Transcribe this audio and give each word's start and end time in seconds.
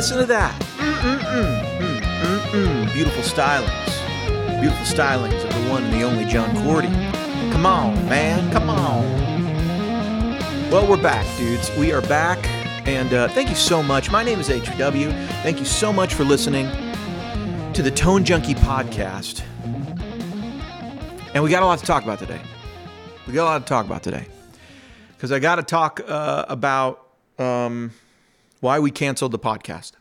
listen 0.00 0.16
to 0.16 0.24
that? 0.24 0.58
Mm-mm-mm. 0.78 1.60
Mm-mm-mm. 2.22 2.92
Beautiful 2.94 3.22
stylings. 3.22 4.58
Beautiful 4.58 4.86
stylings 4.86 5.44
of 5.44 5.52
the 5.52 5.68
one 5.70 5.84
and 5.84 5.92
the 5.92 6.04
only 6.04 6.24
John 6.24 6.56
Cordy. 6.64 6.88
Come 7.52 7.66
on, 7.66 8.08
man. 8.08 8.50
Come 8.50 8.70
on. 8.70 9.04
Well, 10.70 10.88
we're 10.88 11.02
back, 11.02 11.26
dudes. 11.36 11.70
We 11.76 11.92
are 11.92 12.00
back. 12.00 12.38
And 12.88 13.12
uh, 13.12 13.28
thank 13.28 13.50
you 13.50 13.54
so 13.54 13.82
much. 13.82 14.10
My 14.10 14.22
name 14.22 14.40
is 14.40 14.48
HW. 14.48 15.10
Thank 15.42 15.58
you 15.58 15.66
so 15.66 15.92
much 15.92 16.14
for 16.14 16.24
listening 16.24 16.70
to 17.74 17.82
the 17.82 17.90
Tone 17.90 18.24
Junkie 18.24 18.54
podcast. 18.54 19.42
And 21.34 21.44
we 21.44 21.50
got 21.50 21.62
a 21.62 21.66
lot 21.66 21.78
to 21.78 21.84
talk 21.84 22.04
about 22.04 22.18
today. 22.18 22.40
We 23.26 23.34
got 23.34 23.42
a 23.42 23.50
lot 23.50 23.66
to 23.66 23.68
talk 23.68 23.84
about 23.84 24.02
today. 24.02 24.24
Because 25.14 25.30
I 25.30 25.40
got 25.40 25.56
to 25.56 25.62
talk 25.62 26.00
uh, 26.08 26.46
about 26.48 27.06
um, 27.38 27.92
why 28.60 28.78
we 28.78 28.90
canceled 28.90 29.32
the 29.32 29.38
podcast. 29.38 29.92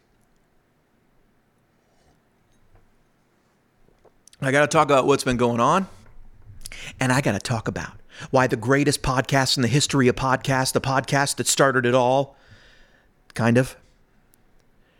I 4.41 4.51
got 4.51 4.61
to 4.61 4.67
talk 4.67 4.85
about 4.85 5.05
what's 5.05 5.23
been 5.23 5.37
going 5.37 5.59
on. 5.59 5.87
And 6.99 7.11
I 7.11 7.21
got 7.21 7.33
to 7.33 7.39
talk 7.39 7.67
about 7.67 7.93
why 8.31 8.47
the 8.47 8.55
greatest 8.55 9.01
podcast 9.01 9.57
in 9.57 9.61
the 9.61 9.67
history 9.67 10.07
of 10.07 10.15
podcasts, 10.15 10.71
the 10.71 10.81
podcast 10.81 11.37
that 11.37 11.47
started 11.47 11.85
it 11.85 11.95
all, 11.95 12.37
kind 13.33 13.57
of. 13.57 13.75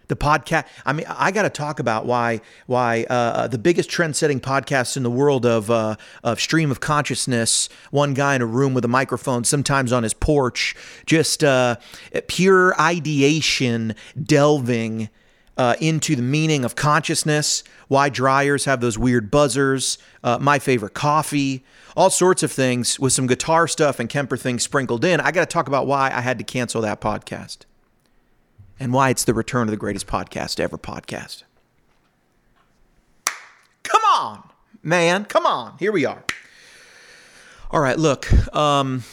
The 0.09 0.15
podcast. 0.15 0.65
I 0.87 0.93
mean, 0.93 1.05
I 1.07 1.29
got 1.29 1.43
to 1.43 1.51
talk 1.51 1.79
about 1.79 2.07
why 2.07 2.41
why 2.65 3.05
uh, 3.11 3.47
the 3.47 3.59
biggest 3.59 3.91
trend-setting 3.91 4.39
podcast 4.39 4.97
in 4.97 5.03
the 5.03 5.09
world 5.11 5.45
of 5.45 5.69
uh, 5.69 5.97
of 6.23 6.41
stream 6.41 6.71
of 6.71 6.79
consciousness. 6.79 7.69
One 7.91 8.15
guy 8.15 8.33
in 8.35 8.41
a 8.41 8.45
room 8.47 8.73
with 8.73 8.83
a 8.83 8.87
microphone, 8.89 9.43
sometimes 9.43 9.93
on 9.93 10.01
his 10.01 10.15
porch, 10.15 10.75
just 11.05 11.43
uh, 11.43 11.75
pure 12.27 12.73
ideation, 12.81 13.93
delving 14.21 15.09
uh, 15.59 15.75
into 15.79 16.15
the 16.15 16.23
meaning 16.23 16.65
of 16.65 16.75
consciousness. 16.75 17.63
Why 17.87 18.09
dryers 18.09 18.65
have 18.65 18.81
those 18.81 18.97
weird 18.97 19.29
buzzers. 19.29 19.99
Uh, 20.23 20.39
my 20.41 20.57
favorite 20.57 20.95
coffee. 20.95 21.63
All 21.95 22.09
sorts 22.09 22.41
of 22.41 22.51
things 22.51 22.99
with 22.99 23.13
some 23.13 23.27
guitar 23.27 23.67
stuff 23.67 23.99
and 23.99 24.09
Kemper 24.09 24.37
things 24.37 24.63
sprinkled 24.63 25.05
in. 25.05 25.19
I 25.19 25.31
got 25.31 25.47
to 25.47 25.53
talk 25.53 25.67
about 25.67 25.85
why 25.85 26.11
I 26.11 26.21
had 26.21 26.39
to 26.39 26.43
cancel 26.43 26.81
that 26.81 26.99
podcast 26.99 27.68
and 28.79 28.93
why 28.93 29.09
it's 29.09 29.23
the 29.23 29.33
return 29.33 29.63
of 29.63 29.71
the 29.71 29.77
greatest 29.77 30.07
podcast 30.07 30.59
ever 30.59 30.77
podcast. 30.77 31.43
Come 33.83 34.01
on, 34.15 34.49
man. 34.81 35.25
Come 35.25 35.45
on. 35.45 35.77
Here 35.79 35.91
we 35.91 36.05
are. 36.05 36.23
All 37.71 37.81
right, 37.81 37.99
look. 37.99 38.31
Um, 38.55 39.03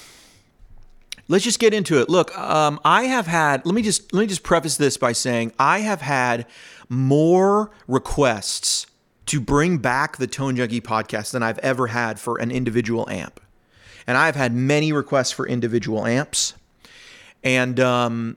let's 1.29 1.45
just 1.45 1.59
get 1.59 1.75
into 1.75 2.01
it. 2.01 2.09
Look, 2.09 2.37
um, 2.39 2.81
I 2.85 3.05
have 3.05 3.27
had. 3.27 3.67
Let 3.67 3.75
me 3.75 3.83
just 3.83 4.13
let 4.13 4.21
me 4.21 4.27
just 4.27 4.43
preface 4.43 4.77
this 4.77 4.97
by 4.97 5.13
saying 5.13 5.53
I 5.59 5.81
have 5.81 6.01
had 6.01 6.47
more 6.89 7.71
requests 7.89 8.87
to 9.27 9.41
bring 9.41 9.79
back 9.79 10.19
the 10.19 10.27
Tone 10.27 10.57
Junkie 10.57 10.81
podcast 10.81 11.33
than 11.33 11.43
I've 11.43 11.59
ever 11.59 11.89
had 11.89 12.21
for 12.21 12.39
an 12.39 12.51
individual 12.51 13.09
amp, 13.11 13.41
and 14.07 14.17
I've 14.17 14.37
had 14.37 14.55
many 14.55 14.93
requests 14.93 15.33
for 15.33 15.47
individual 15.47 16.07
amps, 16.07 16.55
and 17.43 17.79
um, 17.81 18.37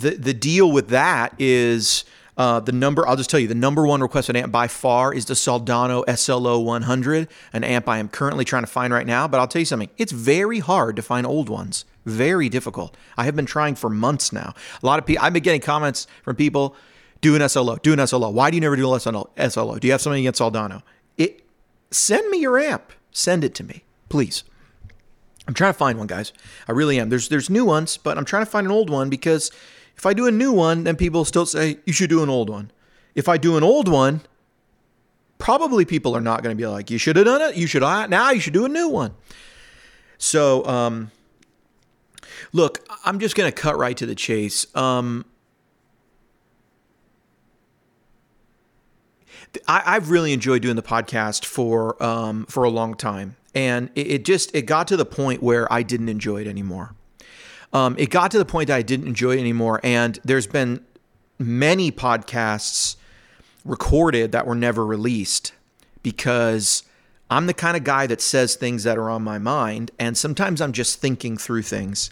the 0.00 0.10
the 0.10 0.34
deal 0.34 0.70
with 0.70 0.88
that 0.88 1.34
is 1.38 2.04
uh, 2.36 2.60
the 2.60 2.72
number. 2.72 3.06
I'll 3.06 3.16
just 3.16 3.30
tell 3.30 3.40
you 3.40 3.48
the 3.48 3.54
number 3.54 3.86
one 3.86 4.00
requested 4.00 4.36
amp 4.36 4.52
by 4.52 4.68
far 4.68 5.12
is 5.12 5.24
the 5.24 5.34
Soldano 5.34 6.04
SLO 6.16 6.60
100, 6.60 7.28
an 7.52 7.64
amp 7.64 7.88
I 7.88 7.98
am 7.98 8.08
currently 8.08 8.44
trying 8.44 8.62
to 8.62 8.68
find 8.68 8.92
right 8.92 9.06
now. 9.06 9.26
But 9.26 9.40
I'll 9.40 9.48
tell 9.48 9.60
you 9.60 9.66
something: 9.66 9.90
it's 9.98 10.12
very 10.12 10.60
hard 10.60 10.96
to 10.96 11.02
find 11.02 11.26
old 11.26 11.48
ones. 11.48 11.84
Very 12.06 12.48
difficult. 12.48 12.96
I 13.16 13.24
have 13.24 13.36
been 13.36 13.46
trying 13.46 13.74
for 13.74 13.90
months 13.90 14.32
now. 14.32 14.54
A 14.82 14.86
lot 14.86 14.98
of 14.98 15.06
people. 15.06 15.24
I've 15.24 15.32
been 15.32 15.42
getting 15.42 15.60
comments 15.60 16.06
from 16.22 16.36
people. 16.36 16.76
Do 17.20 17.34
an 17.34 17.46
SLO. 17.48 17.76
Do 17.76 17.92
an 17.92 18.06
SLO. 18.06 18.30
Why 18.30 18.50
do 18.50 18.56
you 18.56 18.60
never 18.60 18.76
do 18.76 18.92
an 18.92 19.00
SLO? 19.00 19.30
SLO? 19.36 19.78
Do 19.78 19.88
you 19.88 19.92
have 19.92 20.00
something 20.00 20.20
against 20.20 20.40
Soldano? 20.40 20.82
It. 21.16 21.44
Send 21.90 22.30
me 22.30 22.38
your 22.38 22.58
amp. 22.58 22.92
Send 23.10 23.42
it 23.42 23.54
to 23.56 23.64
me, 23.64 23.82
please. 24.08 24.44
I'm 25.48 25.54
trying 25.54 25.72
to 25.72 25.78
find 25.78 25.98
one, 25.98 26.06
guys. 26.06 26.32
I 26.68 26.72
really 26.72 27.00
am. 27.00 27.08
There's 27.08 27.30
there's 27.30 27.50
new 27.50 27.64
ones, 27.64 27.96
but 27.96 28.16
I'm 28.16 28.26
trying 28.26 28.44
to 28.44 28.50
find 28.50 28.66
an 28.66 28.70
old 28.70 28.90
one 28.90 29.08
because 29.08 29.50
if 29.98 30.06
I 30.06 30.14
do 30.14 30.28
a 30.28 30.30
new 30.30 30.52
one, 30.52 30.84
then 30.84 30.94
people 30.94 31.24
still 31.24 31.44
say, 31.44 31.78
you 31.84 31.92
should 31.92 32.08
do 32.08 32.22
an 32.22 32.30
old 32.30 32.48
one. 32.48 32.70
If 33.16 33.28
I 33.28 33.36
do 33.36 33.56
an 33.56 33.64
old 33.64 33.88
one, 33.88 34.20
probably 35.38 35.84
people 35.84 36.16
are 36.16 36.20
not 36.20 36.44
going 36.44 36.56
to 36.56 36.60
be 36.60 36.68
like, 36.68 36.88
you 36.88 36.98
should 36.98 37.16
have 37.16 37.24
done 37.24 37.42
it. 37.42 37.56
You 37.56 37.66
should, 37.66 37.82
now 37.82 38.30
you 38.30 38.38
should 38.38 38.52
do 38.52 38.64
a 38.64 38.68
new 38.68 38.88
one. 38.88 39.12
So, 40.16 40.64
um, 40.66 41.10
look, 42.52 42.88
I'm 43.04 43.18
just 43.18 43.34
going 43.34 43.50
to 43.50 43.54
cut 43.54 43.76
right 43.76 43.96
to 43.96 44.06
the 44.06 44.14
chase. 44.14 44.72
Um, 44.76 45.24
I, 49.66 49.94
have 49.94 50.10
really 50.10 50.32
enjoyed 50.32 50.62
doing 50.62 50.76
the 50.76 50.82
podcast 50.82 51.44
for 51.44 52.00
um, 52.02 52.44
for 52.46 52.64
a 52.64 52.68
long 52.68 52.94
time, 52.94 53.36
and 53.54 53.88
it, 53.94 54.06
it, 54.08 54.24
just 54.24 54.54
it 54.54 54.62
got 54.62 54.86
to 54.88 54.96
the 54.96 55.06
point 55.06 55.42
where 55.42 55.72
I 55.72 55.82
didn't 55.82 56.10
enjoy 56.10 56.42
it 56.42 56.46
anymore 56.46 56.94
um, 57.72 57.96
it 57.98 58.10
got 58.10 58.30
to 58.30 58.38
the 58.38 58.44
point 58.44 58.68
that 58.68 58.76
I 58.76 58.82
didn't 58.82 59.06
enjoy 59.06 59.36
it 59.36 59.40
anymore. 59.40 59.80
And 59.82 60.18
there's 60.24 60.46
been 60.46 60.84
many 61.38 61.92
podcasts 61.92 62.96
recorded 63.64 64.32
that 64.32 64.46
were 64.46 64.54
never 64.54 64.84
released 64.84 65.52
because 66.02 66.82
I'm 67.30 67.46
the 67.46 67.54
kind 67.54 67.76
of 67.76 67.84
guy 67.84 68.06
that 68.06 68.20
says 68.20 68.54
things 68.54 68.84
that 68.84 68.96
are 68.96 69.10
on 69.10 69.22
my 69.22 69.38
mind. 69.38 69.90
And 69.98 70.16
sometimes 70.16 70.60
I'm 70.60 70.72
just 70.72 71.00
thinking 71.00 71.36
through 71.36 71.62
things. 71.62 72.10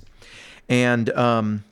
And 0.69 1.11
um, 1.11 1.65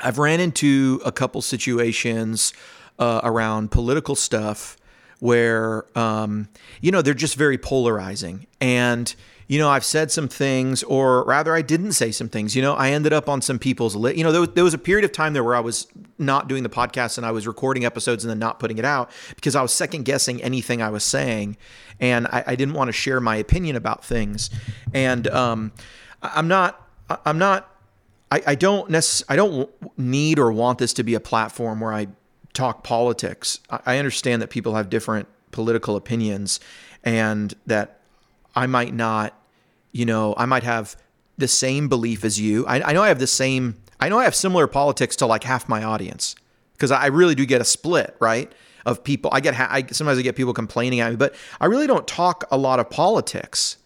I've 0.00 0.18
ran 0.18 0.40
into 0.40 1.00
a 1.04 1.12
couple 1.12 1.40
situations 1.42 2.52
uh, 2.98 3.20
around 3.24 3.70
political 3.70 4.14
stuff 4.14 4.76
where, 5.20 5.86
um, 5.98 6.48
you 6.80 6.90
know, 6.90 7.02
they're 7.02 7.14
just 7.14 7.36
very 7.36 7.58
polarizing. 7.58 8.46
And 8.60 9.14
you 9.50 9.58
know, 9.58 9.68
I've 9.68 9.84
said 9.84 10.12
some 10.12 10.28
things, 10.28 10.84
or 10.84 11.24
rather, 11.24 11.56
I 11.56 11.60
didn't 11.60 11.94
say 11.94 12.12
some 12.12 12.28
things. 12.28 12.54
You 12.54 12.62
know, 12.62 12.74
I 12.74 12.90
ended 12.92 13.12
up 13.12 13.28
on 13.28 13.42
some 13.42 13.58
people's 13.58 13.96
list. 13.96 14.16
You 14.16 14.22
know, 14.22 14.30
there 14.30 14.42
was, 14.42 14.50
there 14.50 14.62
was 14.62 14.74
a 14.74 14.78
period 14.78 15.04
of 15.04 15.10
time 15.10 15.32
there 15.32 15.42
where 15.42 15.56
I 15.56 15.60
was 15.60 15.88
not 16.18 16.46
doing 16.46 16.62
the 16.62 16.68
podcast 16.68 17.18
and 17.18 17.26
I 17.26 17.32
was 17.32 17.48
recording 17.48 17.84
episodes 17.84 18.22
and 18.22 18.30
then 18.30 18.38
not 18.38 18.60
putting 18.60 18.78
it 18.78 18.84
out 18.84 19.10
because 19.34 19.56
I 19.56 19.62
was 19.62 19.72
second 19.72 20.04
guessing 20.04 20.40
anything 20.40 20.80
I 20.80 20.90
was 20.90 21.02
saying, 21.02 21.56
and 21.98 22.28
I, 22.28 22.44
I 22.46 22.54
didn't 22.54 22.74
want 22.74 22.90
to 22.90 22.92
share 22.92 23.20
my 23.20 23.34
opinion 23.34 23.74
about 23.74 24.04
things. 24.04 24.50
And 24.94 25.26
um, 25.26 25.72
I'm 26.22 26.46
not, 26.46 26.88
I'm 27.26 27.38
not, 27.38 27.74
I, 28.30 28.42
I 28.46 28.54
don't 28.54 28.88
necessarily, 28.88 29.32
I 29.32 29.36
don't 29.36 29.98
need 29.98 30.38
or 30.38 30.52
want 30.52 30.78
this 30.78 30.92
to 30.92 31.02
be 31.02 31.14
a 31.14 31.20
platform 31.20 31.80
where 31.80 31.92
I 31.92 32.06
talk 32.52 32.84
politics. 32.84 33.58
I, 33.68 33.80
I 33.84 33.98
understand 33.98 34.42
that 34.42 34.50
people 34.50 34.76
have 34.76 34.88
different 34.88 35.26
political 35.50 35.96
opinions, 35.96 36.60
and 37.02 37.52
that 37.66 37.98
I 38.54 38.68
might 38.68 38.94
not 38.94 39.34
you 39.92 40.04
know, 40.04 40.34
I 40.36 40.46
might 40.46 40.62
have 40.62 40.96
the 41.38 41.48
same 41.48 41.88
belief 41.88 42.24
as 42.24 42.38
you. 42.38 42.66
I, 42.66 42.90
I 42.90 42.92
know 42.92 43.02
I 43.02 43.08
have 43.08 43.18
the 43.18 43.26
same, 43.26 43.76
I 43.98 44.08
know 44.08 44.18
I 44.18 44.24
have 44.24 44.34
similar 44.34 44.66
politics 44.66 45.16
to 45.16 45.26
like 45.26 45.44
half 45.44 45.68
my 45.68 45.82
audience 45.82 46.36
because 46.72 46.90
I 46.90 47.06
really 47.06 47.34
do 47.34 47.46
get 47.46 47.60
a 47.60 47.64
split, 47.64 48.16
right? 48.20 48.50
Of 48.86 49.04
people. 49.04 49.30
I 49.32 49.40
get, 49.40 49.58
I, 49.58 49.84
sometimes 49.90 50.18
I 50.18 50.22
get 50.22 50.36
people 50.36 50.54
complaining 50.54 51.00
at 51.00 51.10
me, 51.10 51.16
but 51.16 51.34
I 51.60 51.66
really 51.66 51.86
don't 51.86 52.06
talk 52.06 52.44
a 52.50 52.56
lot 52.56 52.80
of 52.80 52.88
politics. 52.88 53.76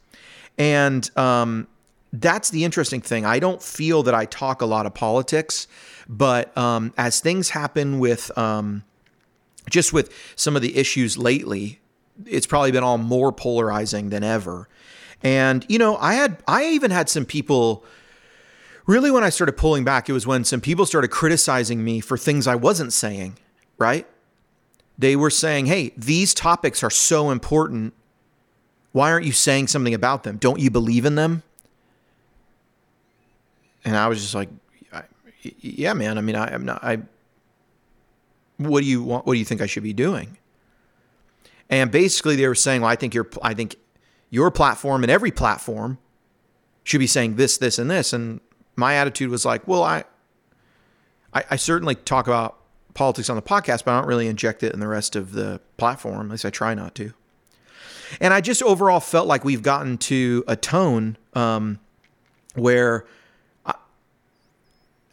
And, 0.57 1.11
um, 1.17 1.67
that's 2.13 2.51
the 2.51 2.65
interesting 2.65 3.01
thing. 3.01 3.25
I 3.27 3.41
don't 3.41 3.61
feel 3.61 4.05
that 4.05 4.15
I 4.15 4.25
talk 4.27 4.63
a 4.63 4.67
lot 4.67 4.87
of 4.87 4.95
politics, 4.95 5.67
but 6.09 6.57
um, 6.57 6.95
as 6.97 7.21
things 7.21 7.51
happen 7.51 7.99
with 7.99 8.37
um, 8.39 8.85
just 9.69 9.93
with 9.93 10.13
some 10.37 10.55
of 10.55 10.63
the 10.63 10.77
issues 10.77 11.19
lately, 11.19 11.81
it's 12.25 12.47
probably 12.47 12.71
been 12.71 12.85
all 12.85 12.99
more 12.99 13.33
polarizing 13.33 14.11
than 14.11 14.23
ever. 14.23 14.69
And 15.25 15.65
you 15.71 15.79
know, 15.79 15.97
I 15.97 16.15
had 16.15 16.43
I 16.47 16.67
even 16.67 16.91
had 16.91 17.09
some 17.09 17.25
people 17.25 17.83
really 18.87 19.11
when 19.11 19.25
I 19.25 19.31
started 19.31 19.57
pulling 19.57 19.83
back, 19.83 20.09
it 20.09 20.13
was 20.13 20.27
when 20.27 20.45
some 20.45 20.61
people 20.61 20.85
started 20.85 21.09
criticizing 21.09 21.83
me 21.83 22.01
for 22.01 22.19
things 22.19 22.47
I 22.47 22.55
wasn't 22.55 22.93
saying, 22.93 23.39
right? 23.79 24.07
They 24.99 25.17
were 25.17 25.31
saying, 25.31 25.67
"Hey, 25.67 25.93
these 25.97 26.35
topics 26.35 26.83
are 26.85 26.91
so 26.91 27.31
important. 27.31 27.95
Why 28.93 29.11
aren't 29.11 29.25
you 29.25 29.33
saying 29.33 29.69
something 29.69 29.95
about 29.95 30.23
them? 30.23 30.37
Don't 30.37 30.61
you 30.61 30.71
believe 30.71 31.07
in 31.07 31.15
them?" 31.15 31.43
And 33.83 33.97
I 33.97 34.09
was 34.09 34.21
just 34.21 34.35
like, 34.35 34.51
"Yeah, 35.43 35.95
man. 35.95 36.19
I 36.19 36.21
mean, 36.21 36.37
I, 36.37 36.53
am 36.53 36.67
not. 36.67 36.85
I. 36.85 36.99
What 38.59 38.83
do 38.83 38.87
you 38.87 39.03
want? 39.03 39.27
What 39.27 39.33
do 39.33 39.39
you 39.39 39.45
think 39.47 39.63
I 39.63 39.67
should 39.67 39.83
be 39.83 39.95
doing?" 39.95 40.37
And 41.71 41.91
basically, 41.91 42.37
they 42.37 42.47
were 42.47 42.55
saying, 42.55 42.83
"Well, 42.83 42.91
I 42.91 42.97
think 42.97 43.15
you're. 43.15 43.29
I 43.43 43.55
think 43.55 43.77
your 44.35 44.51
platform 44.51 45.05
and 45.05 45.13
every 45.13 45.31
platform 45.31 45.97
should 46.83 46.99
be 46.99 47.07
saying 47.07 47.37
this, 47.37 47.57
this, 47.57 47.79
and 47.79 47.89
this. 47.89 48.13
And 48.13 48.41
my 48.75 48.97
attitude 48.97 49.31
was 49.31 49.45
like, 49.45 49.69
well, 49.69 49.85
I, 49.85 50.03
I, 51.33 51.45
I 51.53 51.57
certainly 51.57 51.95
talk 51.95 52.27
about 52.27 52.59
politics 52.95 53.31
on 53.31 53.37
the 53.37 53.43
podcast, 53.43 53.85
but 53.85 53.93
I 53.93 54.01
don't 54.01 54.09
really 54.09 54.27
inject 54.27 54.65
it 54.65 54.75
in 54.75 54.81
the 54.81 54.89
rest 54.89 55.15
of 55.15 55.31
the 55.33 55.61
platform. 55.77 56.27
At 56.27 56.33
least 56.33 56.45
I 56.45 56.51
try 56.51 56.75
not 56.75 56.97
to. 56.97 57.13
And 58.21 58.35
I 58.35 58.41
just 58.41 58.61
overall 58.61 58.99
felt 58.99 59.29
like 59.29 59.45
we've 59.45 59.63
gotten 59.63 59.99
to 59.99 60.43
a 60.49 60.57
tone 60.57 61.17
um, 61.35 61.79
where 62.57 63.07
I, 63.65 63.75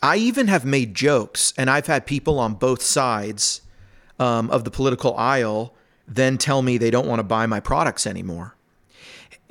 I 0.02 0.16
even 0.16 0.48
have 0.48 0.66
made 0.66 0.96
jokes, 0.96 1.54
and 1.60 1.70
I've 1.70 1.86
had 1.86 2.08
people 2.08 2.40
on 2.40 2.56
both 2.56 2.82
sides 2.82 3.62
um, 4.20 4.50
of 4.50 4.64
the 4.64 4.72
political 4.72 5.16
aisle 5.16 5.76
then 6.08 6.40
tell 6.40 6.64
me 6.64 6.78
they 6.80 6.92
don't 6.92 7.08
want 7.08 7.20
to 7.20 7.24
buy 7.24 7.46
my 7.46 7.60
products 7.60 8.08
anymore. 8.08 8.56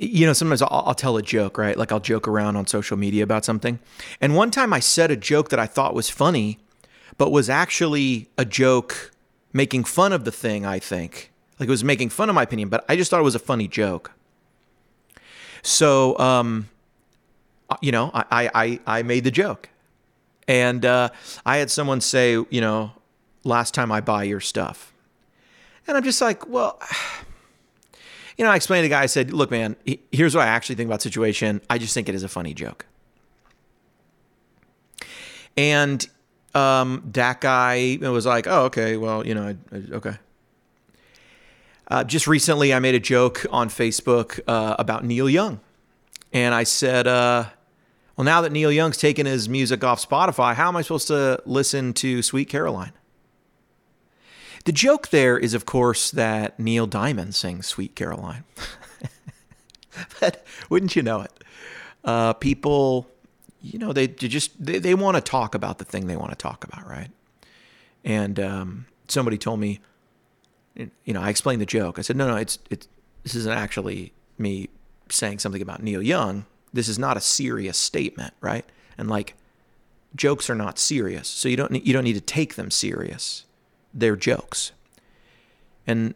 You 0.03 0.25
know, 0.25 0.33
sometimes 0.33 0.63
I'll, 0.63 0.83
I'll, 0.87 0.95
tell 0.95 1.15
a 1.17 1.21
joke, 1.21 1.59
right? 1.59 1.77
Like 1.77 1.91
I'll 1.91 1.99
joke 1.99 2.27
around 2.27 2.55
on 2.55 2.65
social 2.65 2.97
media 2.97 3.21
about 3.23 3.45
something. 3.45 3.77
And 4.19 4.35
one 4.35 4.49
time 4.49 4.73
I 4.73 4.79
said 4.79 5.11
a 5.11 5.15
joke 5.15 5.49
that 5.49 5.59
I 5.59 5.67
thought 5.67 5.93
was 5.93 6.09
funny, 6.09 6.57
but 7.17 7.31
was 7.31 7.49
actually 7.49 8.27
a 8.35 8.43
joke 8.43 9.11
making 9.53 9.83
fun 9.83 10.11
of 10.11 10.25
the 10.25 10.31
thing, 10.31 10.65
I 10.65 10.79
think. 10.79 11.31
Like 11.59 11.67
it 11.67 11.71
was 11.71 11.83
making 11.83 12.09
fun 12.09 12.29
of 12.29 12.35
my 12.35 12.41
opinion, 12.41 12.69
but 12.69 12.83
I 12.89 12.95
just 12.95 13.11
thought 13.11 13.19
it 13.19 13.23
was 13.23 13.35
a 13.35 13.39
funny 13.39 13.67
joke. 13.67 14.11
So, 15.61 16.17
um, 16.17 16.67
you 17.81 17.91
know, 17.91 18.09
I, 18.13 18.49
I, 18.53 18.79
I 18.87 19.03
made 19.03 19.23
the 19.23 19.31
joke. 19.31 19.69
And 20.47 20.83
uh, 20.83 21.09
I 21.45 21.57
had 21.57 21.69
someone 21.69 22.01
say, 22.01 22.31
you 22.31 22.61
know, 22.61 22.91
last 23.43 23.75
time 23.75 23.91
I 23.91 24.01
buy 24.01 24.23
your 24.23 24.39
stuff. 24.39 24.93
And 25.87 25.95
I'm 25.95 26.03
just 26.03 26.21
like, 26.21 26.47
well, 26.47 26.81
you 28.41 28.45
know, 28.45 28.53
I 28.53 28.55
explained 28.55 28.85
to 28.85 28.89
the 28.89 28.95
guy, 28.95 29.03
I 29.03 29.05
said, 29.05 29.31
look, 29.31 29.51
man, 29.51 29.75
here's 30.11 30.33
what 30.33 30.47
I 30.47 30.49
actually 30.49 30.73
think 30.73 30.87
about 30.87 31.03
situation. 31.03 31.61
I 31.69 31.77
just 31.77 31.93
think 31.93 32.09
it 32.09 32.15
is 32.15 32.23
a 32.23 32.27
funny 32.27 32.55
joke. 32.55 32.87
And 35.55 36.03
um, 36.55 37.07
that 37.13 37.39
guy 37.39 37.99
was 38.01 38.25
like, 38.25 38.47
oh, 38.47 38.63
okay, 38.63 38.97
well, 38.97 39.27
you 39.27 39.35
know, 39.35 39.49
I, 39.49 39.57
I, 39.71 39.81
okay. 39.91 40.15
Uh, 41.87 42.03
just 42.03 42.25
recently, 42.25 42.73
I 42.73 42.79
made 42.79 42.95
a 42.95 42.99
joke 42.99 43.45
on 43.51 43.69
Facebook 43.69 44.39
uh, 44.47 44.75
about 44.79 45.05
Neil 45.05 45.29
Young. 45.29 45.59
And 46.33 46.55
I 46.55 46.63
said, 46.63 47.05
uh, 47.05 47.45
well, 48.17 48.25
now 48.25 48.41
that 48.41 48.51
Neil 48.51 48.71
Young's 48.71 48.97
taken 48.97 49.27
his 49.27 49.49
music 49.49 49.83
off 49.83 50.03
Spotify, 50.03 50.55
how 50.55 50.67
am 50.67 50.75
I 50.75 50.81
supposed 50.81 51.09
to 51.09 51.39
listen 51.45 51.93
to 51.93 52.23
Sweet 52.23 52.49
Caroline? 52.49 52.93
The 54.65 54.71
joke 54.71 55.09
there 55.09 55.37
is, 55.37 55.53
of 55.53 55.65
course, 55.65 56.11
that 56.11 56.59
Neil 56.59 56.85
Diamond 56.85 57.33
sings 57.33 57.67
Sweet 57.67 57.95
Caroline. 57.95 58.43
but 60.19 60.45
wouldn't 60.69 60.95
you 60.95 61.01
know 61.01 61.21
it? 61.21 61.31
Uh, 62.03 62.33
people, 62.33 63.07
you 63.61 63.79
know, 63.79 63.93
they, 63.93 64.07
they 64.07 64.27
just 64.27 64.63
they, 64.63 64.79
they 64.79 64.95
want 64.95 65.15
to 65.15 65.21
talk 65.21 65.55
about 65.55 65.77
the 65.77 65.85
thing 65.85 66.07
they 66.07 66.15
want 66.15 66.31
to 66.31 66.37
talk 66.37 66.63
about, 66.63 66.87
right? 66.87 67.09
And 68.03 68.39
um, 68.39 68.85
somebody 69.07 69.37
told 69.37 69.59
me, 69.59 69.79
you 70.75 71.13
know, 71.13 71.21
I 71.21 71.29
explained 71.29 71.61
the 71.61 71.65
joke. 71.65 71.99
I 71.99 72.01
said, 72.01 72.15
no, 72.15 72.27
no, 72.27 72.35
it's 72.35 72.59
it's 72.69 72.87
this 73.23 73.35
isn't 73.35 73.51
actually 73.51 74.13
me 74.37 74.69
saying 75.09 75.39
something 75.39 75.61
about 75.61 75.83
Neil 75.83 76.01
Young. 76.01 76.45
This 76.73 76.87
is 76.87 76.97
not 76.97 77.17
a 77.17 77.21
serious 77.21 77.77
statement, 77.77 78.33
right? 78.41 78.65
And 78.97 79.09
like, 79.09 79.35
jokes 80.15 80.49
are 80.49 80.55
not 80.55 80.79
serious, 80.79 81.27
so 81.27 81.49
you 81.49 81.57
don't 81.57 81.85
you 81.85 81.93
don't 81.93 82.03
need 82.03 82.13
to 82.13 82.21
take 82.21 82.55
them 82.55 82.71
serious 82.71 83.45
their 83.93 84.15
jokes. 84.15 84.71
And 85.87 86.13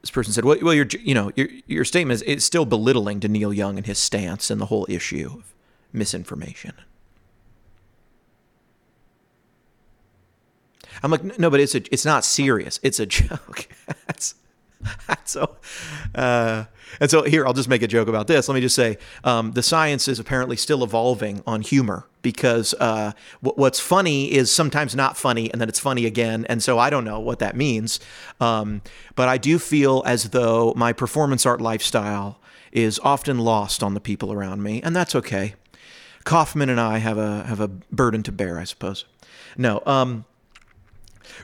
this 0.00 0.10
person 0.10 0.32
said, 0.32 0.44
"Well, 0.44 0.58
well, 0.62 0.74
your 0.74 0.86
you 1.00 1.14
know 1.14 1.32
your 1.36 1.48
your 1.66 1.84
statement 1.84 2.14
is 2.14 2.22
it's 2.26 2.44
still 2.44 2.64
belittling 2.64 3.20
to 3.20 3.28
Neil 3.28 3.52
Young 3.52 3.76
and 3.76 3.86
his 3.86 3.98
stance 3.98 4.50
and 4.50 4.60
the 4.60 4.66
whole 4.66 4.86
issue 4.88 5.30
of 5.34 5.54
misinformation." 5.92 6.72
I'm 11.02 11.10
like, 11.10 11.38
no, 11.38 11.50
but 11.50 11.60
it's 11.60 11.74
a, 11.74 11.82
it's 11.92 12.04
not 12.04 12.24
serious. 12.24 12.80
It's 12.82 12.98
a 12.98 13.06
joke. 13.18 13.68
so, 15.24 15.56
uh, 16.14 16.64
and 17.00 17.10
so 17.10 17.22
here, 17.22 17.46
I'll 17.46 17.52
just 17.52 17.68
make 17.68 17.82
a 17.82 17.86
joke 17.86 18.08
about 18.08 18.26
this. 18.26 18.48
Let 18.48 18.54
me 18.54 18.60
just 18.60 18.76
say 18.76 18.98
um, 19.24 19.52
the 19.52 19.62
science 19.62 20.08
is 20.08 20.18
apparently 20.18 20.56
still 20.56 20.82
evolving 20.82 21.42
on 21.46 21.62
humor 21.62 22.06
because 22.22 22.74
uh, 22.80 23.12
w- 23.42 23.60
what's 23.60 23.80
funny 23.80 24.32
is 24.32 24.50
sometimes 24.50 24.94
not 24.94 25.16
funny 25.16 25.50
and 25.52 25.60
then 25.60 25.68
it's 25.68 25.80
funny 25.80 26.06
again. 26.06 26.44
And 26.48 26.62
so 26.62 26.78
I 26.78 26.90
don't 26.90 27.04
know 27.04 27.20
what 27.20 27.38
that 27.40 27.56
means. 27.56 28.00
Um, 28.40 28.82
but 29.14 29.28
I 29.28 29.38
do 29.38 29.58
feel 29.58 30.02
as 30.06 30.30
though 30.30 30.72
my 30.76 30.92
performance 30.92 31.44
art 31.46 31.60
lifestyle 31.60 32.40
is 32.72 32.98
often 33.02 33.38
lost 33.38 33.82
on 33.82 33.94
the 33.94 34.00
people 34.00 34.32
around 34.32 34.62
me, 34.62 34.82
and 34.82 34.94
that's 34.94 35.14
okay. 35.14 35.54
Kaufman 36.24 36.68
and 36.68 36.80
I 36.80 36.98
have 36.98 37.16
a 37.16 37.44
have 37.44 37.60
a 37.60 37.68
burden 37.68 38.22
to 38.24 38.32
bear, 38.32 38.58
I 38.58 38.64
suppose. 38.64 39.06
No, 39.56 39.82
um, 39.86 40.26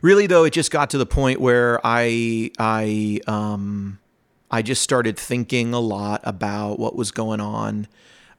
really 0.03 0.27
though, 0.27 0.45
it 0.45 0.53
just 0.53 0.71
got 0.71 0.91
to 0.91 0.99
the 0.99 1.07
point 1.07 1.41
where 1.41 1.81
I 1.85 2.51
I 2.59 3.21
um, 3.27 3.99
I 4.51 4.63
just 4.63 4.83
started 4.83 5.19
thinking 5.19 5.75
a 5.75 5.81
lot 5.81 6.21
about 6.25 6.79
what 6.79 6.97
was 6.97 7.11
going 7.11 7.41
on. 7.41 7.89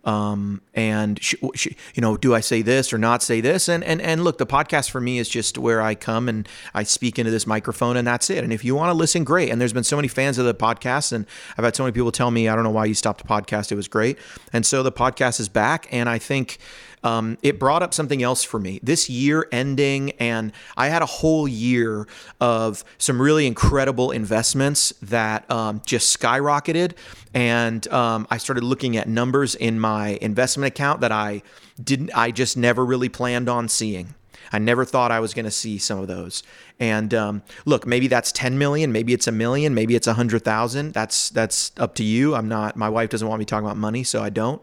Um, 0.05 0.61
and 0.75 1.19
sh- 1.19 1.33
sh- 1.55 1.67
you 1.95 2.01
know, 2.01 2.15
do 2.15 2.35
I 2.35 2.39
say 2.39 2.61
this 2.61 2.93
or 2.93 2.99
not 2.99 3.23
say 3.23 3.41
this? 3.41 3.67
And 3.67 3.83
and 3.83 3.99
and 3.99 4.23
look, 4.23 4.37
the 4.37 4.45
podcast 4.45 4.91
for 4.91 5.01
me 5.01 5.17
is 5.17 5.27
just 5.27 5.57
where 5.57 5.81
I 5.81 5.95
come 5.95 6.29
and 6.29 6.47
I 6.75 6.83
speak 6.83 7.17
into 7.17 7.31
this 7.31 7.47
microphone, 7.47 7.97
and 7.97 8.07
that's 8.07 8.29
it. 8.29 8.43
And 8.43 8.53
if 8.53 8.63
you 8.63 8.75
want 8.75 8.91
to 8.91 8.93
listen, 8.93 9.23
great. 9.23 9.49
And 9.49 9.59
there's 9.59 9.73
been 9.73 9.83
so 9.83 9.95
many 9.95 10.07
fans 10.07 10.37
of 10.37 10.45
the 10.45 10.53
podcast, 10.53 11.11
and 11.11 11.25
I've 11.57 11.65
had 11.65 11.75
so 11.75 11.83
many 11.83 11.91
people 11.91 12.11
tell 12.11 12.29
me, 12.29 12.47
I 12.47 12.53
don't 12.53 12.63
know 12.63 12.69
why 12.69 12.85
you 12.85 12.93
stopped 12.93 13.23
the 13.23 13.27
podcast. 13.27 13.71
It 13.71 13.75
was 13.75 13.87
great, 13.87 14.19
and 14.53 14.63
so 14.63 14.83
the 14.83 14.91
podcast 14.91 15.39
is 15.39 15.49
back, 15.49 15.87
and 15.89 16.07
I 16.07 16.19
think 16.19 16.59
um, 17.05 17.37
it 17.43 17.59
brought 17.59 17.83
up 17.83 17.93
something 17.93 18.23
else 18.23 18.43
for 18.43 18.59
me. 18.59 18.79
This 18.81 19.09
year 19.11 19.47
ending, 19.51 20.11
and 20.13 20.51
I 20.75 20.87
had 20.87 21.03
a 21.03 21.05
whole 21.05 21.47
year 21.47 22.07
of 22.41 22.83
some 22.97 23.21
really 23.21 23.45
incredible 23.45 24.09
investments 24.09 24.91
that 25.03 25.49
um, 25.51 25.83
just 25.85 26.19
skyrocketed. 26.19 26.93
And 27.35 27.87
um, 27.89 28.27
I 28.31 28.37
started 28.37 28.63
looking 28.63 28.97
at 28.97 29.07
numbers 29.07 29.53
in 29.53 29.79
my 29.79 30.17
investment 30.19 30.67
account 30.67 31.01
that 31.01 31.11
I 31.11 31.43
didn't, 31.81 32.09
I 32.15 32.31
just 32.31 32.57
never 32.57 32.83
really 32.83 33.09
planned 33.09 33.49
on 33.49 33.69
seeing. 33.69 34.15
I 34.51 34.57
never 34.57 34.83
thought 34.83 35.11
I 35.11 35.19
was 35.19 35.35
going 35.35 35.45
to 35.45 35.51
see 35.51 35.77
some 35.77 35.99
of 35.99 36.07
those. 36.07 36.41
And 36.79 37.13
um, 37.13 37.43
look, 37.65 37.85
maybe 37.85 38.07
that's 38.07 38.31
10 38.31 38.57
million, 38.57 38.91
maybe 38.91 39.13
it's 39.13 39.27
a 39.27 39.31
million, 39.31 39.75
maybe 39.75 39.95
it's 39.95 40.07
a 40.07 40.13
hundred 40.13 40.43
thousand. 40.43 40.93
That's 40.93 41.29
that's 41.29 41.71
up 41.77 41.93
to 41.95 42.03
you. 42.03 42.33
I'm 42.33 42.47
not. 42.47 42.75
My 42.75 42.89
wife 42.89 43.09
doesn't 43.09 43.27
want 43.27 43.39
me 43.39 43.45
talking 43.45 43.65
about 43.65 43.77
money, 43.77 44.03
so 44.03 44.23
I 44.23 44.29
don't. 44.29 44.61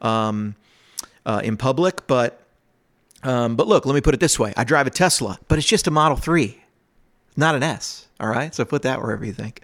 Um, 0.00 0.56
uh, 1.26 1.42
in 1.44 1.58
public. 1.58 2.06
But 2.06 2.40
um, 3.22 3.56
but 3.56 3.66
look, 3.66 3.84
let 3.84 3.94
me 3.94 4.00
put 4.00 4.14
it 4.14 4.20
this 4.20 4.38
way: 4.38 4.54
I 4.56 4.64
drive 4.64 4.86
a 4.86 4.90
Tesla, 4.90 5.38
but 5.48 5.58
it's 5.58 5.66
just 5.66 5.86
a 5.86 5.90
Model 5.90 6.16
Three, 6.16 6.62
not 7.36 7.54
an 7.54 7.62
S. 7.62 8.06
All 8.18 8.28
right, 8.28 8.54
so 8.54 8.64
put 8.64 8.80
that 8.82 9.02
wherever 9.02 9.24
you 9.24 9.32
think. 9.32 9.60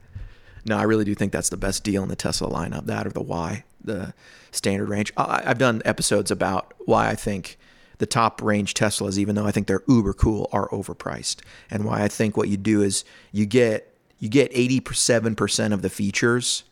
No, 0.65 0.77
I 0.77 0.83
really 0.83 1.05
do 1.05 1.15
think 1.15 1.33
that's 1.33 1.49
the 1.49 1.57
best 1.57 1.83
deal 1.83 2.03
in 2.03 2.09
the 2.09 2.17
Tesla 2.17 2.49
lineup. 2.51 2.87
That 2.87 3.07
or 3.07 3.11
the 3.11 3.23
Y, 3.23 3.65
the 3.83 4.13
standard 4.51 4.89
range. 4.89 5.13
I, 5.17 5.43
I've 5.47 5.59
done 5.59 5.81
episodes 5.85 6.31
about 6.31 6.75
why 6.85 7.09
I 7.09 7.15
think 7.15 7.59
the 7.99 8.07
top 8.07 8.43
range 8.43 8.75
Teslas, 8.75 9.17
even 9.17 9.35
though 9.35 9.47
I 9.47 9.53
think 9.53 9.69
they're 9.69 9.85
uber 9.89 10.13
cool, 10.13 10.49
are 10.53 10.69
overpriced, 10.69 11.41
and 11.71 11.85
why 11.85 12.03
I 12.03 12.09
think 12.09 12.37
what 12.37 12.49
you 12.49 12.57
do 12.57 12.83
is 12.83 13.05
you 13.31 13.47
get 13.47 13.89
you 14.19 14.29
get 14.29 14.51
eighty 14.53 14.83
seven 14.93 15.35
percent 15.35 15.73
of 15.73 15.83
the 15.83 15.91
features 15.91 16.65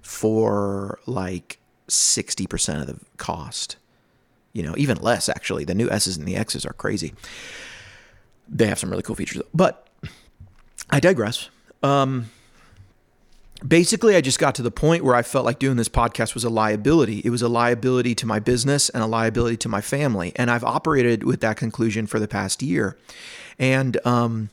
for 0.00 0.98
like 1.06 1.58
sixty 1.88 2.46
percent 2.46 2.80
of 2.80 2.86
the 2.86 3.04
cost 3.16 3.76
you 4.52 4.62
know, 4.62 4.74
even 4.76 4.98
less 4.98 5.28
actually. 5.28 5.64
The 5.64 5.74
new 5.74 5.88
S's 5.90 6.16
and 6.16 6.26
the 6.26 6.36
X's 6.36 6.64
are 6.66 6.72
crazy. 6.72 7.14
They 8.48 8.66
have 8.66 8.78
some 8.78 8.90
really 8.90 9.02
cool 9.02 9.16
features, 9.16 9.42
but 9.54 9.88
I 10.90 10.98
digress. 10.98 11.50
Um, 11.82 12.30
basically, 13.66 14.16
I 14.16 14.20
just 14.20 14.38
got 14.38 14.54
to 14.56 14.62
the 14.62 14.70
point 14.70 15.04
where 15.04 15.14
I 15.14 15.22
felt 15.22 15.44
like 15.44 15.58
doing 15.58 15.76
this 15.76 15.88
podcast 15.88 16.34
was 16.34 16.44
a 16.44 16.50
liability. 16.50 17.20
It 17.24 17.30
was 17.30 17.42
a 17.42 17.48
liability 17.48 18.14
to 18.16 18.26
my 18.26 18.40
business 18.40 18.88
and 18.88 19.02
a 19.02 19.06
liability 19.06 19.56
to 19.58 19.68
my 19.68 19.80
family. 19.80 20.32
And 20.36 20.50
I've 20.50 20.64
operated 20.64 21.24
with 21.24 21.40
that 21.40 21.56
conclusion 21.56 22.06
for 22.06 22.18
the 22.18 22.28
past 22.28 22.62
year. 22.62 22.96
And 23.58 24.04
um, 24.06 24.50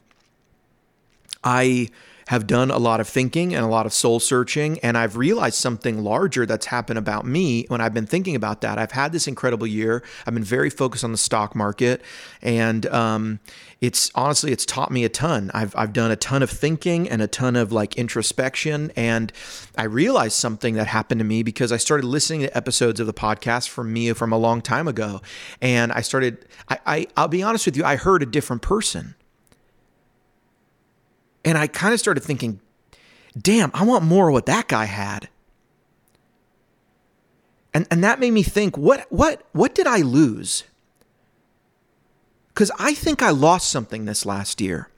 I 1.43 1.89
have 2.27 2.45
done 2.45 2.71
a 2.71 2.77
lot 2.77 2.99
of 2.99 3.07
thinking 3.07 3.55
and 3.55 3.63
a 3.63 3.67
lot 3.67 3.85
of 3.85 3.93
soul 3.93 4.19
searching, 4.19 4.79
and 4.79 4.97
I've 4.97 5.15
realized 5.15 5.55
something 5.55 6.03
larger 6.03 6.45
that's 6.45 6.67
happened 6.67 6.99
about 6.99 7.25
me 7.25 7.65
when 7.69 7.79
I've 7.79 7.93
been 7.93 8.05
thinking 8.05 8.35
about 8.35 8.61
that. 8.61 8.77
I've 8.77 8.91
had 8.91 9.13
this 9.13 9.27
incredible 9.27 9.65
year. 9.65 10.03
I've 10.25 10.33
been 10.33 10.43
very 10.43 10.69
focused 10.69 11.03
on 11.03 11.13
the 11.13 11.17
stock 11.17 11.55
market, 11.55 12.01
and 12.41 12.85
um, 12.87 13.39
it's 13.79 14.11
honestly 14.13 14.51
it's 14.51 14.65
taught 14.65 14.91
me 14.91 15.05
a 15.05 15.09
ton. 15.09 15.51
I've 15.53 15.73
I've 15.75 15.93
done 15.93 16.11
a 16.11 16.17
ton 16.17 16.43
of 16.43 16.49
thinking 16.49 17.09
and 17.09 17.21
a 17.21 17.27
ton 17.27 17.55
of 17.55 17.71
like 17.71 17.95
introspection, 17.95 18.91
and 18.97 19.31
I 19.77 19.83
realized 19.83 20.33
something 20.33 20.75
that 20.75 20.87
happened 20.87 21.19
to 21.19 21.25
me 21.25 21.43
because 21.43 21.71
I 21.71 21.77
started 21.77 22.05
listening 22.05 22.41
to 22.41 22.57
episodes 22.57 22.99
of 22.99 23.07
the 23.07 23.13
podcast 23.13 23.69
from 23.69 23.93
me 23.93 24.11
from 24.13 24.33
a 24.33 24.37
long 24.37 24.61
time 24.61 24.87
ago, 24.87 25.21
and 25.61 25.93
I 25.93 26.01
started. 26.01 26.45
I, 26.67 26.79
I 26.85 27.07
I'll 27.15 27.29
be 27.29 27.41
honest 27.41 27.65
with 27.65 27.77
you, 27.77 27.85
I 27.85 27.95
heard 27.95 28.21
a 28.21 28.25
different 28.25 28.61
person. 28.61 29.15
And 31.47 31.57
I 31.57 31.67
kind 31.67 31.93
of 31.93 31.99
started 32.01 32.19
thinking, 32.19 32.59
damn, 33.41 33.71
I 33.73 33.85
want 33.85 34.03
more 34.03 34.27
of 34.27 34.33
what 34.33 34.47
that 34.47 34.67
guy 34.67 34.83
had. 34.83 35.29
And, 37.73 37.87
and 37.89 38.03
that 38.03 38.19
made 38.19 38.31
me 38.31 38.43
think, 38.43 38.77
what, 38.77 39.05
what, 39.09 39.43
what 39.53 39.73
did 39.73 39.87
I 39.87 39.99
lose? 40.01 40.65
Because 42.49 42.69
I 42.77 42.93
think 42.93 43.21
I 43.21 43.29
lost 43.29 43.69
something 43.69 44.03
this 44.03 44.25
last 44.25 44.59
year. 44.59 44.89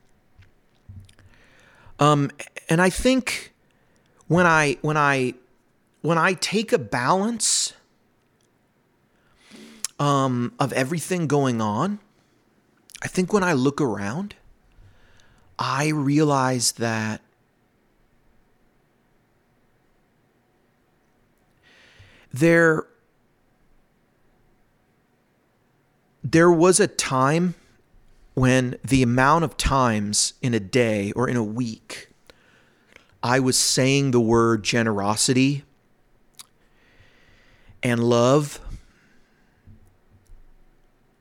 Um, 2.00 2.32
and 2.68 2.82
I 2.82 2.90
think 2.90 3.54
when 4.28 4.48
I 4.48 4.78
when 4.82 4.98
I 4.98 5.36
when 6.02 6.18
I 6.18 6.34
take 6.34 6.74
a 6.74 6.80
balance 6.80 7.74
um, 10.00 10.54
of 10.60 10.74
everything 10.74 11.28
going 11.28 11.62
on, 11.62 12.00
I 13.04 13.08
think 13.08 13.34
when 13.34 13.44
I 13.44 13.54
look 13.54 13.82
around, 13.82 14.36
I 15.60 15.90
realize 15.90 16.72
that 16.74 17.20
there 22.34 22.88
there 26.24 26.50
was 26.50 26.80
a 26.80 26.88
time 26.88 27.56
when 28.36 28.78
the 28.86 29.04
amount 29.04 29.44
of 29.44 29.58
times 29.58 30.34
in 30.42 30.54
a 30.54 30.60
day 30.62 31.12
or 31.12 31.28
in 31.28 31.36
a 31.36 31.44
week 31.44 32.10
I 33.22 33.42
was 33.42 33.58
saying 33.58 34.12
the 34.12 34.20
word 34.22 34.64
generosity 34.64 35.64
and 37.84 38.02
love 38.02 38.62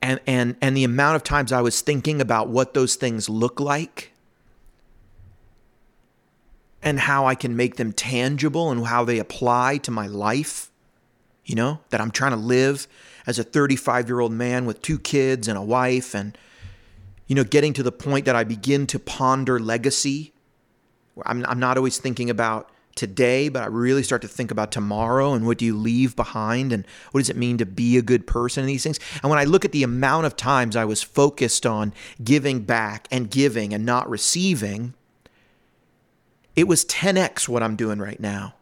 and 0.00 0.20
and 0.28 0.54
and 0.60 0.76
the 0.76 0.84
amount 0.84 1.16
of 1.16 1.24
times 1.24 1.50
I 1.50 1.60
was 1.60 1.80
thinking 1.80 2.20
about 2.20 2.48
what 2.48 2.74
those 2.74 2.94
things 2.94 3.28
look 3.28 3.58
like 3.58 4.12
and 6.82 7.00
how 7.00 7.26
I 7.26 7.34
can 7.34 7.56
make 7.56 7.76
them 7.76 7.92
tangible 7.92 8.70
and 8.70 8.86
how 8.86 9.04
they 9.04 9.18
apply 9.18 9.78
to 9.78 9.90
my 9.90 10.06
life 10.06 10.70
you 11.44 11.54
know 11.54 11.80
that 11.90 12.00
I'm 12.00 12.10
trying 12.10 12.32
to 12.32 12.36
live 12.36 12.86
as 13.26 13.38
a 13.38 13.44
35 13.44 14.08
year 14.08 14.20
old 14.20 14.32
man 14.32 14.66
with 14.66 14.82
two 14.82 14.98
kids 14.98 15.48
and 15.48 15.56
a 15.56 15.62
wife 15.62 16.14
and 16.14 16.36
you 17.26 17.34
know 17.34 17.44
getting 17.44 17.72
to 17.74 17.82
the 17.82 17.92
point 17.92 18.26
that 18.26 18.36
I 18.36 18.44
begin 18.44 18.86
to 18.88 18.98
ponder 18.98 19.58
legacy 19.58 20.32
I'm, 21.24 21.44
I'm 21.46 21.58
not 21.58 21.76
always 21.76 21.98
thinking 21.98 22.30
about 22.30 22.70
today, 22.98 23.48
but 23.48 23.62
I 23.62 23.66
really 23.66 24.02
start 24.02 24.22
to 24.22 24.28
think 24.28 24.50
about 24.50 24.72
tomorrow 24.72 25.32
and 25.32 25.46
what 25.46 25.58
do 25.58 25.64
you 25.64 25.76
leave 25.76 26.16
behind 26.16 26.72
and 26.72 26.84
what 27.12 27.20
does 27.20 27.30
it 27.30 27.36
mean 27.36 27.56
to 27.58 27.66
be 27.66 27.96
a 27.96 28.02
good 28.02 28.26
person 28.26 28.62
and 28.62 28.68
these 28.68 28.82
things. 28.82 28.98
And 29.22 29.30
when 29.30 29.38
I 29.38 29.44
look 29.44 29.64
at 29.64 29.72
the 29.72 29.84
amount 29.84 30.26
of 30.26 30.36
times 30.36 30.74
I 30.74 30.84
was 30.84 31.02
focused 31.02 31.64
on 31.64 31.94
giving 32.22 32.60
back 32.60 33.06
and 33.10 33.30
giving 33.30 33.72
and 33.72 33.86
not 33.86 34.10
receiving, 34.10 34.94
it 36.58 36.66
was 36.66 36.84
10x 36.86 37.48
what 37.48 37.62
I'm 37.62 37.76
doing 37.76 38.00
right 38.00 38.18
now. 38.18 38.54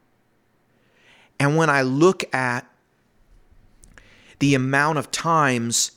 And 1.41 1.57
when 1.57 1.71
I 1.71 1.81
look 1.81 2.23
at 2.35 2.71
the 4.38 4.55
amount 4.55 4.99
of 4.99 5.11
times 5.11 5.93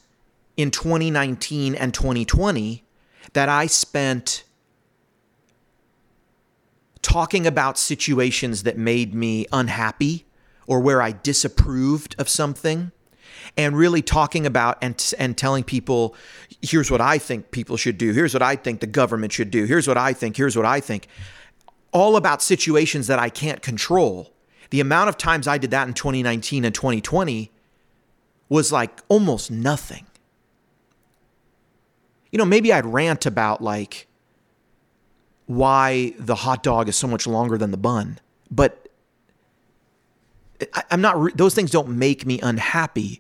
in 0.55 0.71
2019 0.71 1.75
and 1.75 1.93
2020 1.93 2.85
that 3.33 3.49
I 3.49 3.65
spent 3.65 4.45
talking 7.01 7.45
about 7.45 7.77
situations 7.77 8.63
that 8.63 8.77
made 8.77 9.13
me 9.13 9.45
unhappy 9.51 10.25
or 10.67 10.79
where 10.79 11.01
I 11.01 11.11
disapproved 11.11 12.15
of 12.17 12.29
something 12.29 12.93
and 13.57 13.75
really 13.75 14.01
talking 14.01 14.45
about 14.45 14.77
and 14.81 15.13
and 15.19 15.37
telling 15.37 15.65
people 15.65 16.15
here's 16.61 16.89
what 16.89 17.01
I 17.01 17.17
think 17.17 17.51
people 17.51 17.75
should 17.75 17.97
do. 17.97 18.13
Here's 18.13 18.33
what 18.33 18.43
I 18.43 18.55
think 18.55 18.79
the 18.79 18.87
government 18.87 19.33
should 19.33 19.51
do. 19.51 19.65
Here's 19.65 19.87
what 19.87 19.97
I 19.97 20.13
think. 20.13 20.37
Here's 20.37 20.55
what 20.55 20.65
I 20.65 20.79
think 20.79 21.09
all 21.91 22.15
about 22.15 22.41
situations 22.41 23.07
that 23.07 23.19
I 23.19 23.29
can't 23.29 23.61
control 23.61 24.33
the 24.69 24.79
amount 24.79 25.09
of 25.09 25.17
times 25.17 25.47
I 25.47 25.57
did 25.57 25.71
that 25.71 25.87
in 25.87 25.93
2019 25.93 26.63
and 26.65 26.75
2020 26.75 27.51
was 28.47 28.71
like 28.71 29.01
almost 29.07 29.49
nothing 29.51 30.05
you 32.31 32.37
know 32.37 32.45
maybe 32.45 32.71
I'd 32.71 32.85
rant 32.85 33.25
about 33.25 33.61
like 33.61 34.07
why 35.49 36.13
the 36.19 36.35
hot 36.35 36.61
dog 36.61 36.87
is 36.87 36.95
so 36.95 37.07
much 37.07 37.25
longer 37.25 37.57
than 37.57 37.71
the 37.71 37.77
bun. 37.77 38.19
But 38.51 38.87
I, 40.75 40.83
am 40.91 41.01
not, 41.01 41.35
those 41.35 41.55
things 41.55 41.71
don't 41.71 41.97
make 41.97 42.23
me 42.23 42.39
unhappy. 42.39 43.19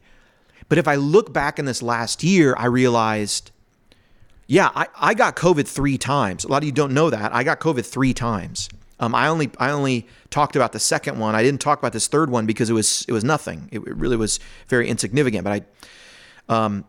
But 0.67 0.77
if 0.77 0.87
I 0.87 0.93
look 0.93 1.33
back 1.33 1.57
in 1.57 1.65
this 1.65 1.81
last 1.81 2.23
year, 2.23 2.53
I 2.55 2.67
realized, 2.67 3.49
yeah, 4.49 4.71
I, 4.73 4.87
I 4.95 5.13
got 5.13 5.35
COVID 5.35 5.67
three 5.67 5.99
times. 5.99 6.43
A 6.43 6.47
lot 6.47 6.63
of 6.63 6.65
you 6.65 6.71
don't 6.71 6.91
know 6.91 7.11
that. 7.11 7.35
I 7.35 7.43
got 7.43 7.59
COVID 7.59 7.85
three 7.85 8.15
times. 8.15 8.67
Um, 8.99 9.13
I 9.13 9.27
only 9.27 9.51
I 9.59 9.69
only 9.69 10.07
talked 10.31 10.55
about 10.55 10.71
the 10.71 10.79
second 10.79 11.19
one. 11.19 11.35
I 11.35 11.43
didn't 11.43 11.61
talk 11.61 11.77
about 11.77 11.93
this 11.93 12.07
third 12.07 12.31
one 12.31 12.47
because 12.47 12.67
it 12.67 12.73
was 12.73 13.05
it 13.07 13.11
was 13.11 13.23
nothing. 13.23 13.69
It, 13.71 13.77
it 13.77 13.95
really 13.95 14.17
was 14.17 14.39
very 14.67 14.89
insignificant. 14.89 15.43
But 15.43 15.63
I 16.49 16.65
um, 16.65 16.85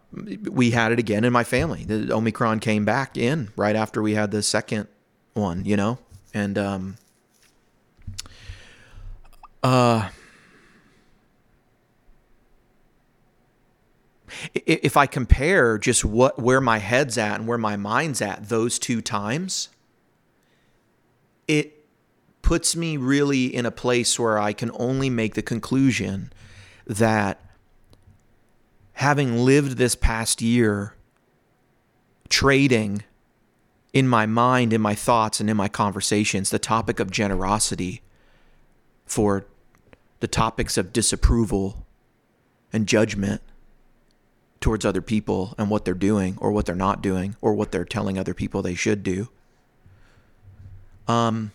we 0.51 0.71
had 0.71 0.91
it 0.91 0.99
again 0.99 1.23
in 1.23 1.35
my 1.35 1.45
family. 1.45 1.85
The 1.85 2.15
Omicron 2.15 2.61
came 2.61 2.87
back 2.87 3.19
in 3.19 3.51
right 3.57 3.77
after 3.77 4.01
we 4.01 4.15
had 4.15 4.31
the 4.31 4.43
second 4.43 4.89
one, 5.35 5.67
you 5.67 5.77
know? 5.77 5.99
And 6.33 6.57
um 6.57 6.97
uh 9.63 10.09
if 14.55 14.97
I 14.97 15.07
compare 15.07 15.79
just 15.79 16.05
what 16.05 16.39
where 16.39 16.61
my 16.61 16.79
head's 16.79 17.17
at 17.17 17.39
and 17.39 17.49
where 17.49 17.59
my 17.59 17.77
mind's 17.77 18.21
at 18.21 18.49
those 18.49 18.79
two 18.79 19.01
times, 19.01 19.69
it 21.47 21.85
puts 22.43 22.75
me 22.75 22.97
really 22.97 23.55
in 23.55 23.67
a 23.67 23.71
place 23.71 24.19
where 24.19 24.39
I 24.39 24.53
can 24.53 24.71
only 24.75 25.11
make 25.11 25.35
the 25.35 25.43
conclusion 25.43 26.33
that 26.87 27.41
having 28.95 29.45
lived 29.45 29.77
this 29.77 29.95
past 29.95 30.43
year 30.43 30.95
trading 32.29 33.05
in 33.93 34.07
my 34.07 34.27
mind, 34.27 34.73
in 34.73 34.81
my 34.81 34.95
thoughts, 34.95 35.41
and 35.41 35.51
in 35.51 35.57
my 35.57 35.69
conversations 35.69 36.51
the 36.51 36.59
topic 36.59 37.01
of 37.01 37.11
generosity 37.11 38.03
for 39.07 39.45
the 40.21 40.29
topics 40.29 40.77
of 40.77 40.93
disapproval 40.93 41.87
and 42.73 42.87
judgment 42.87 43.43
towards 44.61 44.85
other 44.85 45.01
people 45.01 45.55
and 45.59 45.71
what 45.71 45.85
they're 45.85 45.95
doing 45.95 46.37
or 46.41 46.53
what 46.53 46.67
they're 46.67 46.75
not 46.75 47.03
doing 47.03 47.35
or 47.41 47.55
what 47.55 47.73
they're 47.73 47.85
telling 47.85 48.19
other 48.19 48.35
people 48.35 48.63
they 48.63 48.75
should 48.75 49.03
do. 49.03 49.29
Um, 51.09 51.53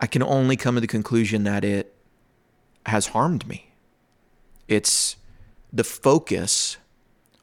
I 0.00 0.06
can 0.06 0.22
only 0.22 0.56
come 0.56 0.74
to 0.74 0.80
the 0.80 0.86
conclusion 0.86 1.44
that 1.44 1.64
it 1.64 1.94
has 2.86 3.08
harmed 3.08 3.46
me. 3.48 3.72
It's 4.68 5.16
the 5.72 5.84
focus 5.84 6.76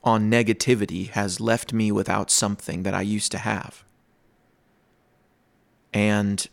on 0.04 0.32
negativity 0.32 1.10
has 1.10 1.40
left 1.40 1.74
me 1.74 1.92
without 1.92 2.32
something 2.32 2.84
that 2.84 2.94
I 2.94 3.02
used 3.02 3.32
to 3.34 3.38
have 3.40 3.84
and 5.94 6.48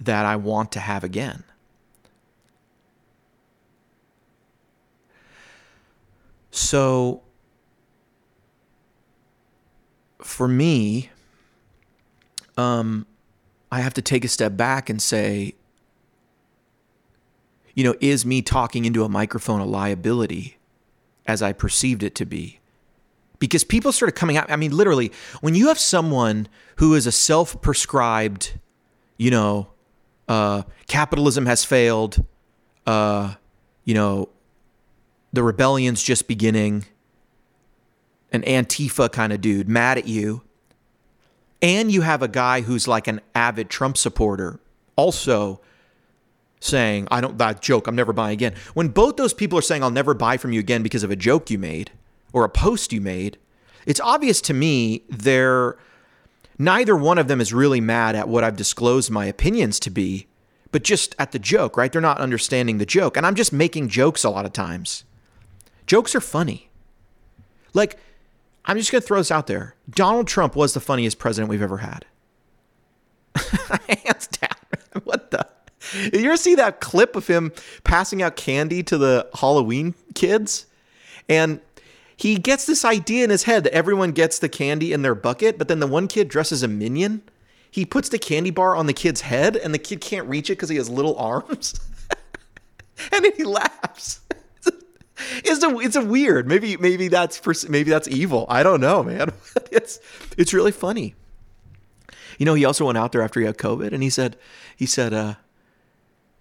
that 0.00 0.24
I 0.24 0.36
want 0.36 0.72
to 0.72 0.80
have 0.80 1.04
again. 1.04 1.44
So, 6.50 7.22
for 10.20 10.48
me, 10.48 11.10
um, 12.56 13.06
I 13.70 13.80
have 13.80 13.94
to 13.94 14.02
take 14.02 14.24
a 14.24 14.28
step 14.28 14.56
back 14.56 14.88
and 14.90 15.00
say, 15.00 15.54
you 17.74 17.84
know, 17.84 17.94
is 18.00 18.26
me 18.26 18.42
talking 18.42 18.84
into 18.84 19.04
a 19.04 19.08
microphone 19.08 19.60
a 19.60 19.64
liability? 19.64 20.58
as 21.28 21.42
I 21.42 21.52
perceived 21.52 22.02
it 22.02 22.14
to 22.16 22.24
be. 22.24 22.58
Because 23.38 23.62
people 23.62 23.92
started 23.92 24.16
coming 24.16 24.36
out. 24.36 24.50
I 24.50 24.56
mean, 24.56 24.76
literally, 24.76 25.12
when 25.42 25.54
you 25.54 25.68
have 25.68 25.78
someone 25.78 26.48
who 26.76 26.94
is 26.94 27.06
a 27.06 27.12
self 27.12 27.60
prescribed, 27.60 28.58
you 29.16 29.30
know, 29.30 29.68
uh, 30.26 30.62
capitalism 30.88 31.46
has 31.46 31.64
failed, 31.64 32.24
uh, 32.86 33.34
you 33.84 33.94
know, 33.94 34.28
the 35.38 35.44
rebellion's 35.44 36.02
just 36.02 36.26
beginning, 36.26 36.84
an 38.32 38.42
Antifa 38.42 39.08
kind 39.12 39.32
of 39.32 39.40
dude 39.40 39.68
mad 39.68 39.96
at 39.96 40.08
you, 40.08 40.42
and 41.62 41.92
you 41.92 42.00
have 42.00 42.24
a 42.24 42.26
guy 42.26 42.62
who's 42.62 42.88
like 42.88 43.06
an 43.06 43.20
avid 43.36 43.70
Trump 43.70 43.96
supporter 43.96 44.58
also 44.96 45.60
saying, 46.58 47.06
I 47.12 47.20
don't, 47.20 47.38
that 47.38 47.62
joke, 47.62 47.86
I'm 47.86 47.94
never 47.94 48.12
buying 48.12 48.32
again. 48.32 48.54
When 48.74 48.88
both 48.88 49.14
those 49.14 49.32
people 49.32 49.56
are 49.56 49.62
saying, 49.62 49.84
I'll 49.84 49.92
never 49.92 50.12
buy 50.12 50.38
from 50.38 50.50
you 50.50 50.58
again 50.58 50.82
because 50.82 51.04
of 51.04 51.10
a 51.12 51.14
joke 51.14 51.52
you 51.52 51.58
made 51.58 51.92
or 52.32 52.42
a 52.42 52.48
post 52.48 52.92
you 52.92 53.00
made, 53.00 53.38
it's 53.86 54.00
obvious 54.00 54.40
to 54.40 54.52
me 54.52 55.04
they're, 55.08 55.76
neither 56.58 56.96
one 56.96 57.18
of 57.18 57.28
them 57.28 57.40
is 57.40 57.54
really 57.54 57.80
mad 57.80 58.16
at 58.16 58.28
what 58.28 58.42
I've 58.42 58.56
disclosed 58.56 59.08
my 59.08 59.26
opinions 59.26 59.78
to 59.78 59.90
be, 59.90 60.26
but 60.72 60.82
just 60.82 61.14
at 61.16 61.30
the 61.30 61.38
joke, 61.38 61.76
right? 61.76 61.92
They're 61.92 62.02
not 62.02 62.18
understanding 62.18 62.78
the 62.78 62.86
joke. 62.86 63.16
And 63.16 63.24
I'm 63.24 63.36
just 63.36 63.52
making 63.52 63.88
jokes 63.88 64.24
a 64.24 64.30
lot 64.30 64.44
of 64.44 64.52
times. 64.52 65.04
Jokes 65.88 66.14
are 66.14 66.20
funny. 66.20 66.68
Like, 67.74 67.98
I'm 68.66 68.76
just 68.76 68.92
going 68.92 69.00
to 69.00 69.06
throw 69.06 69.18
this 69.18 69.30
out 69.30 69.46
there. 69.46 69.74
Donald 69.90 70.28
Trump 70.28 70.54
was 70.54 70.74
the 70.74 70.80
funniest 70.80 71.18
president 71.18 71.48
we've 71.48 71.62
ever 71.62 71.78
had. 71.78 72.04
Hands 73.34 74.26
down. 74.26 74.50
what 75.04 75.30
the? 75.30 75.48
you 76.12 76.26
ever 76.26 76.36
see 76.36 76.54
that 76.56 76.80
clip 76.80 77.16
of 77.16 77.26
him 77.26 77.52
passing 77.84 78.22
out 78.22 78.36
candy 78.36 78.82
to 78.82 78.98
the 78.98 79.28
Halloween 79.34 79.94
kids? 80.14 80.66
And 81.28 81.60
he 82.16 82.36
gets 82.36 82.66
this 82.66 82.84
idea 82.84 83.24
in 83.24 83.30
his 83.30 83.44
head 83.44 83.64
that 83.64 83.72
everyone 83.72 84.12
gets 84.12 84.38
the 84.38 84.48
candy 84.48 84.92
in 84.92 85.00
their 85.00 85.14
bucket, 85.14 85.56
but 85.56 85.68
then 85.68 85.80
the 85.80 85.86
one 85.86 86.06
kid 86.06 86.28
dresses 86.28 86.62
a 86.62 86.68
minion. 86.68 87.22
He 87.70 87.86
puts 87.86 88.10
the 88.10 88.18
candy 88.18 88.50
bar 88.50 88.76
on 88.76 88.86
the 88.86 88.92
kid's 88.92 89.22
head, 89.22 89.56
and 89.56 89.72
the 89.72 89.78
kid 89.78 90.00
can't 90.02 90.28
reach 90.28 90.50
it 90.50 90.54
because 90.54 90.68
he 90.68 90.76
has 90.76 90.90
little 90.90 91.16
arms. 91.18 91.80
and 93.12 93.24
then 93.24 93.32
he 93.36 93.44
laughs. 93.44 94.20
It's 95.36 95.62
a 95.62 95.78
it's 95.78 95.96
a 95.96 96.04
weird. 96.04 96.46
Maybe 96.46 96.76
maybe 96.76 97.08
that's 97.08 97.68
maybe 97.68 97.90
that's 97.90 98.08
evil. 98.08 98.46
I 98.48 98.62
don't 98.62 98.80
know, 98.80 99.02
man. 99.02 99.32
it's 99.72 100.00
it's 100.36 100.52
really 100.52 100.72
funny. 100.72 101.14
You 102.38 102.46
know, 102.46 102.54
he 102.54 102.64
also 102.64 102.86
went 102.86 102.98
out 102.98 103.12
there 103.12 103.22
after 103.22 103.40
he 103.40 103.46
had 103.46 103.58
COVID, 103.58 103.92
and 103.92 104.02
he 104.02 104.10
said 104.10 104.36
he 104.76 104.86
said, 104.86 105.12
uh, 105.12 105.34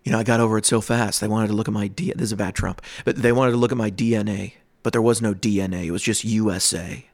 you 0.04 0.12
know, 0.12 0.20
I 0.20 0.24
got 0.24 0.40
over 0.40 0.58
it 0.58 0.66
so 0.66 0.80
fast. 0.80 1.20
They 1.22 1.28
wanted 1.28 1.48
to 1.48 1.54
look 1.54 1.68
at 1.68 1.74
my 1.74 1.88
D. 1.88 2.14
This 2.16 2.26
is 2.26 2.32
a 2.32 2.38
bad 2.38 2.56
Trump, 2.56 2.82
but 3.04 3.18
they 3.18 3.32
wanted 3.32 3.52
to 3.52 3.58
look 3.58 3.72
at 3.72 3.78
my 3.78 3.92
DNA, 3.92 4.54
but 4.84 4.94
there 4.94 5.02
was 5.02 5.22
no 5.22 5.34
DNA. 5.34 5.86
It 5.86 5.92
was 5.92 6.04
just 6.04 6.24
USA. 6.24 7.06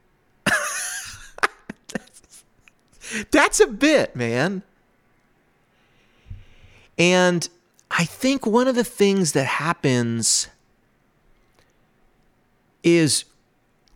that's 3.31 3.59
a 3.59 3.67
bit, 3.67 4.15
man. 4.15 4.63
And 6.97 7.47
I 7.89 8.05
think 8.05 8.45
one 8.45 8.67
of 8.67 8.75
the 8.75 8.83
things 8.83 9.31
that 9.31 9.45
happens 9.45 10.47
is 12.83 13.25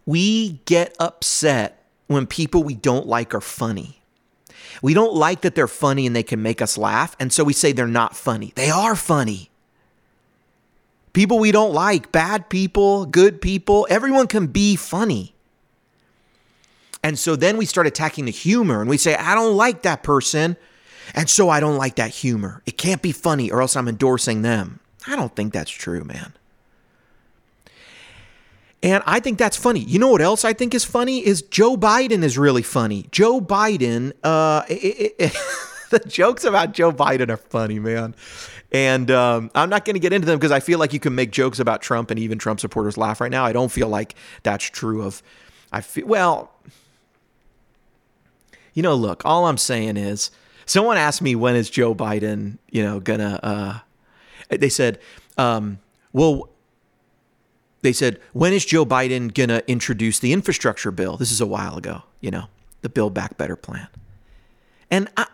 we 0.05 0.61
get 0.65 0.95
upset 0.99 1.83
when 2.07 2.25
people 2.25 2.63
we 2.63 2.75
don't 2.75 3.07
like 3.07 3.35
are 3.35 3.41
funny. 3.41 4.01
We 4.81 4.93
don't 4.93 5.13
like 5.13 5.41
that 5.41 5.55
they're 5.55 5.67
funny 5.67 6.05
and 6.07 6.15
they 6.15 6.23
can 6.23 6.41
make 6.41 6.61
us 6.61 6.77
laugh, 6.77 7.15
and 7.19 7.33
so 7.33 7.43
we 7.43 7.53
say 7.53 7.71
they're 7.71 7.87
not 7.87 8.15
funny. 8.15 8.53
They 8.55 8.69
are 8.69 8.95
funny. 8.95 9.49
People 11.13 11.39
we 11.39 11.51
don't 11.51 11.73
like, 11.73 12.11
bad 12.11 12.47
people, 12.47 13.05
good 13.05 13.41
people, 13.41 13.87
everyone 13.89 14.27
can 14.27 14.47
be 14.47 14.75
funny. 14.75 15.33
And 17.03 17.17
so 17.17 17.35
then 17.35 17.57
we 17.57 17.65
start 17.65 17.87
attacking 17.87 18.25
the 18.25 18.31
humor 18.31 18.81
and 18.81 18.89
we 18.89 18.97
say, 18.97 19.15
I 19.15 19.33
don't 19.33 19.55
like 19.55 19.81
that 19.83 20.03
person. 20.03 20.57
And 21.15 21.29
so 21.29 21.49
I 21.49 21.59
don't 21.59 21.77
like 21.77 21.95
that 21.95 22.11
humor. 22.11 22.61
It 22.65 22.77
can't 22.77 23.01
be 23.01 23.11
funny 23.11 23.49
or 23.49 23.61
else 23.61 23.75
I'm 23.75 23.87
endorsing 23.87 24.41
them. 24.41 24.79
I 25.07 25.15
don't 25.15 25.35
think 25.35 25.53
that's 25.53 25.71
true, 25.71 26.03
man. 26.03 26.33
And 28.83 29.03
I 29.07 29.19
think 29.19 29.39
that's 29.39 29.57
funny. 29.57 29.79
You 29.79 29.97
know 29.97 30.09
what 30.09 30.21
else 30.21 30.45
I 30.45 30.53
think 30.53 30.75
is 30.75 30.85
funny 30.85 31.25
is 31.25 31.41
Joe 31.41 31.75
Biden 31.75 32.23
is 32.23 32.37
really 32.37 32.61
funny. 32.61 33.07
Joe 33.11 33.41
Biden, 33.41 34.13
uh, 34.23 34.63
it, 34.69 35.15
it, 35.17 35.37
the 35.89 35.99
jokes 35.99 36.43
about 36.43 36.73
Joe 36.73 36.91
Biden 36.91 37.29
are 37.29 37.37
funny, 37.37 37.79
man. 37.79 38.15
And 38.71 39.09
um, 39.09 39.49
I'm 39.55 39.69
not 39.69 39.85
going 39.85 39.95
to 39.95 39.99
get 39.99 40.13
into 40.13 40.27
them 40.27 40.37
because 40.37 40.51
I 40.51 40.59
feel 40.59 40.77
like 40.77 40.93
you 40.93 40.99
can 40.99 41.15
make 41.15 41.31
jokes 41.31 41.59
about 41.59 41.81
Trump 41.81 42.11
and 42.11 42.19
even 42.19 42.37
Trump 42.37 42.59
supporters 42.59 42.97
laugh 42.97 43.19
right 43.19 43.31
now. 43.31 43.45
I 43.45 43.53
don't 43.53 43.71
feel 43.71 43.87
like 43.87 44.15
that's 44.43 44.65
true 44.65 45.03
of. 45.03 45.23
I 45.71 45.81
feel 45.81 46.05
well. 46.05 46.51
You 48.73 48.83
know, 48.83 48.93
look. 48.93 49.23
All 49.25 49.47
I'm 49.47 49.57
saying 49.57 49.97
is, 49.97 50.29
someone 50.65 50.97
asked 50.97 51.21
me 51.21 51.33
when 51.35 51.55
is 51.55 51.69
Joe 51.69 51.95
Biden, 51.95 52.57
you 52.69 52.83
know, 52.83 52.99
gonna. 52.99 53.39
Uh, 53.41 53.79
they 54.49 54.69
said, 54.69 54.99
um, 55.37 55.79
well 56.11 56.49
they 57.81 57.93
said, 57.93 58.19
when 58.33 58.53
is 58.53 58.65
Joe 58.65 58.85
Biden 58.85 59.33
going 59.33 59.49
to 59.49 59.69
introduce 59.69 60.19
the 60.19 60.33
infrastructure 60.33 60.91
bill? 60.91 61.17
This 61.17 61.31
is 61.31 61.41
a 61.41 61.45
while 61.45 61.77
ago, 61.77 62.03
you 62.21 62.31
know, 62.31 62.45
the 62.81 62.89
Build 62.89 63.13
Back 63.13 63.37
Better 63.37 63.55
plan. 63.55 63.87
And 64.89 65.09
I, 65.15 65.27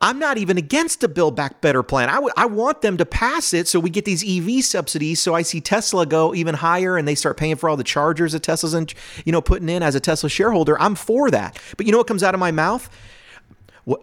I'm 0.00 0.18
not 0.18 0.38
even 0.38 0.56
against 0.56 1.00
the 1.00 1.08
Build 1.08 1.34
Back 1.34 1.60
Better 1.60 1.82
plan. 1.82 2.08
I, 2.08 2.14
w- 2.14 2.32
I 2.36 2.46
want 2.46 2.82
them 2.82 2.96
to 2.98 3.04
pass 3.04 3.52
it 3.52 3.66
so 3.66 3.80
we 3.80 3.90
get 3.90 4.04
these 4.04 4.24
EV 4.24 4.64
subsidies. 4.64 5.20
So 5.20 5.34
I 5.34 5.42
see 5.42 5.60
Tesla 5.60 6.06
go 6.06 6.34
even 6.34 6.54
higher 6.54 6.96
and 6.96 7.06
they 7.06 7.14
start 7.14 7.36
paying 7.36 7.56
for 7.56 7.68
all 7.68 7.76
the 7.76 7.84
chargers 7.84 8.32
that 8.32 8.42
Tesla's, 8.42 8.74
in, 8.74 8.86
you 9.24 9.32
know, 9.32 9.42
putting 9.42 9.68
in 9.68 9.82
as 9.82 9.94
a 9.94 10.00
Tesla 10.00 10.30
shareholder. 10.30 10.80
I'm 10.80 10.94
for 10.94 11.30
that. 11.30 11.58
But 11.76 11.86
you 11.86 11.92
know 11.92 11.98
what 11.98 12.06
comes 12.06 12.22
out 12.22 12.34
of 12.34 12.40
my 12.40 12.52
mouth? 12.52 12.88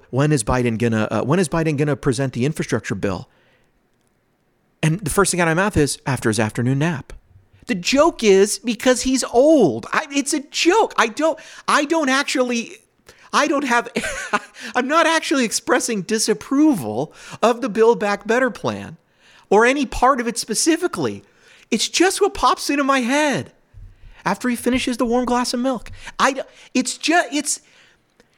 When 0.09 0.31
is 0.31 0.43
Biden 0.43 0.79
gonna? 0.79 1.07
Uh, 1.11 1.23
when 1.23 1.37
is 1.37 1.47
Biden 1.47 1.77
gonna 1.77 1.95
present 1.95 2.33
the 2.33 2.43
infrastructure 2.43 2.95
bill? 2.95 3.29
And 4.81 4.99
the 4.99 5.11
first 5.11 5.29
thing 5.29 5.39
out 5.39 5.47
of 5.47 5.55
my 5.55 5.63
mouth 5.63 5.77
is 5.77 5.99
after 6.07 6.29
his 6.29 6.39
afternoon 6.39 6.79
nap. 6.79 7.13
The 7.67 7.75
joke 7.75 8.23
is 8.23 8.59
because 8.59 9.03
he's 9.03 9.23
old. 9.23 9.87
I, 9.91 10.07
it's 10.11 10.33
a 10.33 10.41
joke. 10.41 10.93
I 10.97 11.07
don't. 11.07 11.39
I 11.67 11.85
don't 11.85 12.09
actually. 12.09 12.77
I 13.33 13.47
don't 13.47 13.63
have. 13.63 13.89
I'm 14.75 14.87
not 14.87 15.07
actually 15.07 15.45
expressing 15.45 16.03
disapproval 16.03 17.13
of 17.41 17.61
the 17.61 17.69
Build 17.69 17.99
Back 17.99 18.27
Better 18.27 18.51
plan, 18.51 18.97
or 19.49 19.65
any 19.65 19.85
part 19.85 20.21
of 20.21 20.27
it 20.27 20.37
specifically. 20.37 21.23
It's 21.71 21.89
just 21.89 22.21
what 22.21 22.35
pops 22.35 22.69
into 22.69 22.83
my 22.83 22.99
head 22.99 23.51
after 24.23 24.47
he 24.47 24.55
finishes 24.55 24.97
the 24.97 25.05
warm 25.05 25.25
glass 25.25 25.53
of 25.53 25.59
milk. 25.59 25.91
I. 26.19 26.43
It's 26.73 26.97
just. 26.97 27.33
It's 27.33 27.61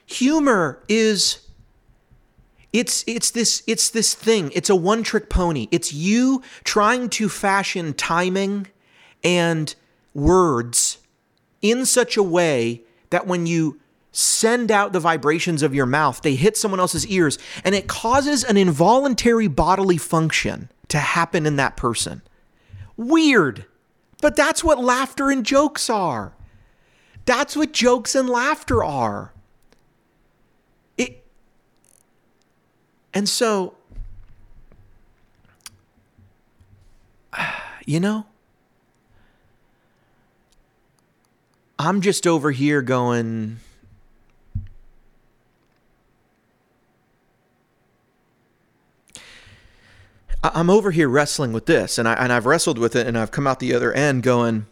humor 0.05 0.81
is 0.87 1.39
it's 2.71 3.03
it's 3.07 3.31
this 3.31 3.61
it's 3.67 3.89
this 3.89 4.13
thing. 4.13 4.51
It's 4.55 4.69
a 4.69 4.75
one 4.75 5.03
trick 5.03 5.29
pony. 5.29 5.67
It's 5.71 5.93
you 5.93 6.43
trying 6.63 7.09
to 7.09 7.27
fashion 7.27 7.93
timing 7.93 8.67
and 9.23 9.75
words 10.13 10.99
in 11.62 11.86
such 11.86 12.17
a 12.17 12.23
way 12.23 12.82
that 13.10 13.27
when 13.27 13.45
you 13.45 13.80
send 14.12 14.71
out 14.71 14.93
the 14.93 14.99
vibrations 14.99 15.62
of 15.62 15.75
your 15.75 15.86
mouth, 15.86 16.21
they 16.21 16.36
hit 16.36 16.58
someone 16.58 16.80
else's 16.80 17.06
ears 17.08 17.38
and 17.63 17.75
it 17.75 17.88
causes 17.88 18.43
an 18.43 18.58
involuntary 18.58 19.47
bodily 19.47 19.97
function 19.97 20.69
to 20.88 20.97
happen 20.97 21.45
in 21.45 21.56
that 21.58 21.77
person. 21.77 22.21
Weird. 22.95 23.65
But 24.21 24.36
that's 24.36 24.63
what 24.63 24.80
laughter 24.80 25.30
and 25.30 25.45
jokes 25.45 25.89
are. 25.89 26.34
That's 27.25 27.56
what 27.56 27.73
jokes 27.73 28.15
and 28.15 28.27
laughter 28.27 28.84
are. 28.84 29.34
It 30.97 31.23
And 33.13 33.30
so 33.30 33.75
you 37.86 37.99
know, 37.99 38.25
I'm 41.79 42.01
just 42.01 42.25
over 42.25 42.51
here 42.51 42.81
going, 42.81 43.59
I'm 50.43 50.69
over 50.69 50.91
here 50.91 51.07
wrestling 51.07 51.53
with 51.53 51.65
this, 51.67 51.97
and 51.97 52.07
I 52.07 52.13
and 52.13 52.33
I've 52.33 52.45
wrestled 52.45 52.77
with 52.77 52.95
it, 52.95 53.05
and 53.05 53.17
I've 53.17 53.31
come 53.31 53.45
out 53.45 53.59
the 53.59 53.73
other 53.73 53.93
end 53.93 54.23
going. 54.23 54.65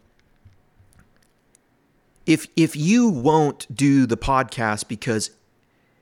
If 2.25 2.47
if 2.55 2.75
you 2.75 3.09
won't 3.09 3.73
do 3.75 4.05
the 4.07 4.17
podcast 4.17 4.87
because 4.87 5.31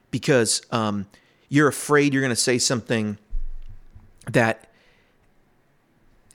because 0.09 0.61
um, 0.71 1.07
you're 1.49 1.67
afraid 1.67 2.13
you're 2.13 2.21
going 2.21 2.29
to 2.29 2.35
say 2.35 2.57
something 2.57 3.17
that 4.31 4.69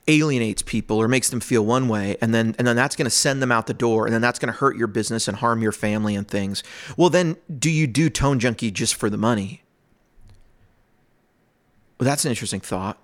alienates 0.09 0.63
people 0.63 0.97
or 0.97 1.07
makes 1.07 1.29
them 1.29 1.39
feel 1.39 1.63
one 1.63 1.87
way 1.87 2.17
and 2.19 2.33
then 2.33 2.55
and 2.57 2.67
then 2.67 2.75
that's 2.75 2.95
going 2.95 3.05
to 3.05 3.11
send 3.11 3.41
them 3.41 3.51
out 3.51 3.67
the 3.67 3.73
door 3.73 4.05
and 4.05 4.13
then 4.13 4.21
that's 4.21 4.39
going 4.39 4.51
to 4.51 4.59
hurt 4.59 4.75
your 4.75 4.87
business 4.87 5.27
and 5.27 5.37
harm 5.37 5.61
your 5.61 5.71
family 5.71 6.15
and 6.15 6.27
things. 6.27 6.63
Well 6.97 7.09
then 7.09 7.37
do 7.57 7.69
you 7.69 7.85
do 7.85 8.09
tone 8.09 8.39
junkie 8.39 8.71
just 8.71 8.95
for 8.95 9.09
the 9.09 9.17
money? 9.17 9.63
Well 11.99 12.05
that's 12.05 12.25
an 12.25 12.31
interesting 12.31 12.59
thought. 12.59 12.97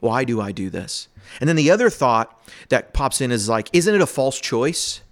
Why 0.00 0.24
do 0.24 0.40
i 0.40 0.50
do 0.50 0.70
this? 0.70 1.08
And 1.40 1.48
then 1.48 1.56
the 1.56 1.70
other 1.70 1.90
thought 1.90 2.42
that 2.70 2.94
pops 2.94 3.20
in 3.20 3.30
is 3.30 3.48
like 3.48 3.68
isn't 3.74 3.94
it 3.94 4.00
a 4.00 4.06
false 4.06 4.40
choice 4.40 5.02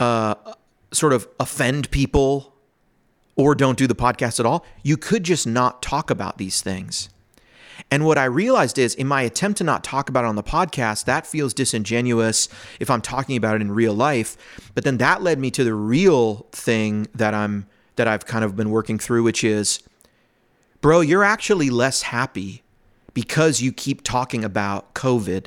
uh 0.00 0.34
sort 0.92 1.12
of 1.12 1.28
offend 1.38 1.90
people 1.90 2.54
or 3.36 3.54
don't 3.54 3.76
do 3.76 3.86
the 3.86 3.94
podcast 3.94 4.40
at 4.40 4.46
all? 4.46 4.64
You 4.82 4.96
could 4.96 5.24
just 5.24 5.46
not 5.46 5.82
talk 5.82 6.10
about 6.10 6.38
these 6.38 6.62
things 6.62 7.10
and 7.90 8.06
what 8.06 8.18
I 8.18 8.24
realized 8.24 8.78
is 8.78 8.94
in 8.94 9.08
my 9.08 9.22
attempt 9.22 9.58
to 9.58 9.64
not 9.64 9.82
talk 9.82 10.08
about 10.08 10.24
it 10.24 10.28
on 10.28 10.36
the 10.36 10.42
podcast, 10.42 11.06
that 11.06 11.26
feels 11.26 11.52
disingenuous 11.52 12.48
if 12.78 12.88
I'm 12.88 13.00
talking 13.00 13.36
about 13.36 13.56
it 13.56 13.62
in 13.62 13.72
real 13.72 13.94
life. 13.94 14.36
But 14.74 14.84
then 14.84 14.98
that 14.98 15.22
led 15.22 15.38
me 15.38 15.50
to 15.52 15.64
the 15.64 15.74
real 15.74 16.46
thing 16.52 17.08
that 17.14 17.34
I'm 17.34 17.66
that 17.96 18.06
I've 18.06 18.24
kind 18.24 18.44
of 18.44 18.56
been 18.56 18.70
working 18.70 18.98
through, 18.98 19.24
which 19.24 19.44
is, 19.44 19.80
bro, 20.80 21.00
you're 21.00 21.24
actually 21.24 21.68
less 21.68 22.02
happy 22.02 22.62
because 23.12 23.60
you 23.60 23.72
keep 23.72 24.02
talking 24.02 24.44
about 24.44 24.94
COVID, 24.94 25.46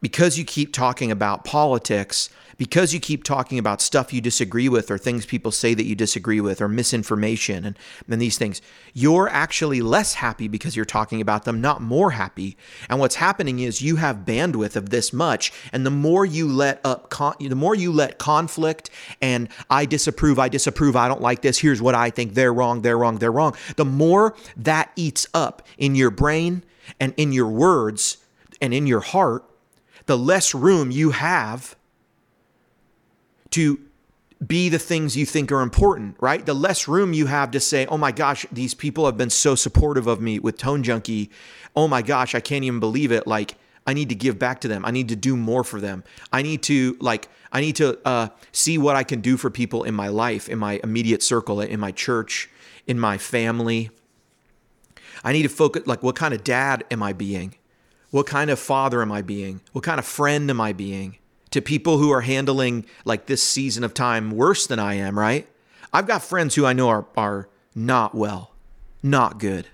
because 0.00 0.38
you 0.38 0.44
keep 0.44 0.72
talking 0.72 1.10
about 1.10 1.44
politics, 1.44 2.30
because 2.60 2.92
you 2.92 3.00
keep 3.00 3.24
talking 3.24 3.58
about 3.58 3.80
stuff 3.80 4.12
you 4.12 4.20
disagree 4.20 4.68
with 4.68 4.90
or 4.90 4.98
things 4.98 5.24
people 5.24 5.50
say 5.50 5.72
that 5.72 5.86
you 5.86 5.94
disagree 5.94 6.42
with 6.42 6.60
or 6.60 6.68
misinformation 6.68 7.64
and, 7.64 7.78
and 8.06 8.20
these 8.20 8.36
things, 8.36 8.60
you're 8.92 9.30
actually 9.30 9.80
less 9.80 10.12
happy 10.12 10.46
because 10.46 10.76
you're 10.76 10.84
talking 10.84 11.22
about 11.22 11.46
them, 11.46 11.62
not 11.62 11.80
more 11.80 12.10
happy. 12.10 12.58
And 12.90 13.00
what's 13.00 13.14
happening 13.14 13.60
is 13.60 13.80
you 13.80 13.96
have 13.96 14.26
bandwidth 14.26 14.76
of 14.76 14.90
this 14.90 15.10
much, 15.10 15.54
and 15.72 15.86
the 15.86 15.90
more 15.90 16.26
you 16.26 16.46
let 16.46 16.82
up, 16.84 17.08
con- 17.08 17.36
the 17.40 17.54
more 17.54 17.74
you 17.74 17.92
let 17.92 18.18
conflict 18.18 18.90
and 19.22 19.48
I 19.70 19.86
disapprove, 19.86 20.38
I 20.38 20.50
disapprove, 20.50 20.96
I 20.96 21.08
don't 21.08 21.22
like 21.22 21.40
this, 21.40 21.56
here's 21.58 21.80
what 21.80 21.94
I 21.94 22.10
think, 22.10 22.34
they're 22.34 22.52
wrong, 22.52 22.82
they're 22.82 22.98
wrong, 22.98 23.16
they're 23.16 23.32
wrong, 23.32 23.56
the 23.76 23.86
more 23.86 24.36
that 24.58 24.92
eats 24.96 25.26
up 25.32 25.66
in 25.78 25.94
your 25.94 26.10
brain 26.10 26.62
and 27.00 27.14
in 27.16 27.32
your 27.32 27.48
words 27.48 28.18
and 28.60 28.74
in 28.74 28.86
your 28.86 29.00
heart, 29.00 29.46
the 30.04 30.18
less 30.18 30.54
room 30.54 30.90
you 30.90 31.12
have 31.12 31.74
to 33.50 33.80
be 34.46 34.68
the 34.68 34.78
things 34.78 35.16
you 35.16 35.26
think 35.26 35.52
are 35.52 35.60
important, 35.60 36.16
right? 36.18 36.44
The 36.44 36.54
less 36.54 36.88
room 36.88 37.12
you 37.12 37.26
have 37.26 37.50
to 37.50 37.60
say, 37.60 37.86
oh 37.86 37.98
my 37.98 38.10
gosh, 38.10 38.46
these 38.50 38.72
people 38.72 39.04
have 39.04 39.16
been 39.16 39.30
so 39.30 39.54
supportive 39.54 40.06
of 40.06 40.20
me 40.20 40.38
with 40.38 40.56
Tone 40.56 40.82
Junkie. 40.82 41.30
Oh 41.76 41.86
my 41.86 42.00
gosh, 42.00 42.34
I 42.34 42.40
can't 42.40 42.64
even 42.64 42.80
believe 42.80 43.12
it. 43.12 43.26
Like, 43.26 43.56
I 43.86 43.92
need 43.92 44.08
to 44.08 44.14
give 44.14 44.38
back 44.38 44.60
to 44.60 44.68
them. 44.68 44.84
I 44.84 44.90
need 44.92 45.08
to 45.08 45.16
do 45.16 45.36
more 45.36 45.64
for 45.64 45.80
them. 45.80 46.04
I 46.32 46.42
need 46.42 46.62
to 46.64 46.96
like 47.00 47.28
I 47.52 47.60
need 47.60 47.76
to 47.76 47.98
uh, 48.04 48.28
see 48.52 48.78
what 48.78 48.94
I 48.94 49.02
can 49.02 49.20
do 49.20 49.36
for 49.36 49.50
people 49.50 49.84
in 49.84 49.94
my 49.94 50.08
life, 50.08 50.48
in 50.48 50.58
my 50.58 50.80
immediate 50.84 51.22
circle, 51.22 51.60
in 51.60 51.80
my 51.80 51.90
church, 51.90 52.48
in 52.86 53.00
my 53.00 53.18
family. 53.18 53.90
I 55.24 55.32
need 55.32 55.42
to 55.42 55.48
focus 55.48 55.86
like 55.86 56.02
what 56.02 56.14
kind 56.14 56.32
of 56.32 56.44
dad 56.44 56.84
am 56.90 57.02
I 57.02 57.12
being? 57.12 57.54
What 58.10 58.26
kind 58.26 58.50
of 58.50 58.58
father 58.58 59.02
am 59.02 59.12
I 59.12 59.22
being? 59.22 59.60
What 59.72 59.84
kind 59.84 59.98
of 59.98 60.04
friend 60.04 60.50
am 60.50 60.60
I 60.60 60.72
being 60.72 61.16
to 61.50 61.60
people 61.60 61.98
who 61.98 62.10
are 62.10 62.20
handling 62.20 62.86
like 63.04 63.26
this 63.26 63.42
season 63.42 63.84
of 63.84 63.94
time 63.94 64.30
worse 64.30 64.66
than 64.66 64.78
I 64.78 64.94
am, 64.94 65.18
right? 65.18 65.46
I've 65.92 66.06
got 66.06 66.22
friends 66.22 66.54
who 66.54 66.64
I 66.64 66.72
know 66.72 66.88
are 66.88 67.06
are 67.16 67.48
not 67.74 68.14
well, 68.14 68.52
not 69.02 69.38
good 69.38 69.66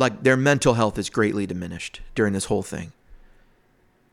like 0.00 0.22
their 0.22 0.36
mental 0.36 0.74
health 0.74 0.98
is 0.98 1.10
greatly 1.10 1.46
diminished 1.46 2.00
during 2.14 2.32
this 2.32 2.46
whole 2.46 2.62
thing. 2.62 2.92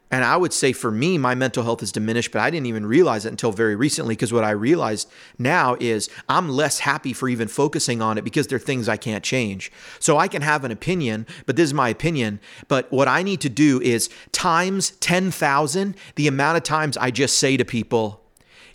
And 0.10 0.24
I 0.24 0.38
would 0.38 0.54
say 0.54 0.72
for 0.72 0.90
me, 0.90 1.18
my 1.18 1.36
mental 1.36 1.64
health 1.64 1.84
is 1.84 1.92
diminished, 1.92 2.32
but 2.32 2.40
I 2.40 2.50
didn't 2.50 2.68
even 2.68 2.86
realize 2.86 3.26
it 3.26 3.30
until 3.30 3.52
very 3.52 3.76
recently 3.76 4.16
because 4.16 4.32
what 4.32 4.46
I 4.46 4.52
realized 4.52 5.10
now 5.38 5.76
is 5.80 6.10
I'm 6.30 6.48
less 6.50 6.80
happy 6.80 7.12
for 7.12 7.28
even 7.28 7.50
focusing 7.50 8.02
on 8.02 8.18
it 8.18 8.24
because 8.24 8.48
there 8.48 8.56
are 8.56 8.60
things 8.60 8.88
I 8.88 8.96
can't 8.96 9.24
change. 9.24 9.72
So 10.00 10.18
I 10.18 10.30
can 10.30 10.42
have 10.42 10.64
an 10.64 10.72
opinion, 10.72 11.28
but 11.46 11.58
this 11.58 11.66
is 11.66 11.74
my 11.74 11.90
opinion. 11.90 12.40
But 12.70 12.90
what 12.92 13.10
I 13.10 13.22
need 13.22 13.42
to 13.42 13.50
do 13.50 13.82
is 13.82 14.10
times 14.32 14.92
10,000 15.02 15.96
the 16.16 16.28
amount 16.28 16.58
of 16.58 16.64
times 16.64 16.96
I 16.96 17.12
just 17.12 17.38
say 17.38 17.58
to 17.58 17.66
people, 17.66 18.24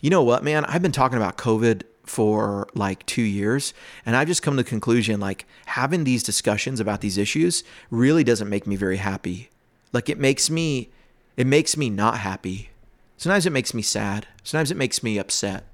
you 0.01 0.11
know 0.11 0.23
what, 0.23 0.45
man, 0.45 0.67
I've 0.67 0.83
been 0.83 0.93
talking 0.93 1.17
about 1.17 1.39
COVID 1.39 1.85
for 2.05 2.69
like 2.75 3.07
two 3.07 3.23
years. 3.23 3.73
And 4.05 4.17
I've 4.17 4.29
just 4.29 4.43
come 4.43 4.57
to 4.57 4.63
the 4.63 4.69
conclusion 4.69 5.21
like 5.21 5.47
having 5.67 6.05
these 6.05 6.23
discussions 6.23 6.81
about 6.81 7.01
these 7.01 7.17
issues 7.17 7.65
really 7.91 8.25
doesn't 8.25 8.49
make 8.49 8.67
me 8.67 8.77
very 8.77 8.99
happy. 8.99 9.51
Like 9.93 10.09
it 10.09 10.19
makes 10.19 10.51
me, 10.51 10.91
it 11.37 11.47
makes 11.47 11.77
me 11.77 11.91
not 11.91 12.19
happy. 12.19 12.71
Sometimes 13.17 13.47
it 13.47 13.53
makes 13.53 13.73
me 13.73 13.83
sad. 13.83 14.27
Sometimes 14.43 14.71
it 14.71 14.77
makes 14.77 15.03
me 15.03 15.19
upset. 15.19 15.65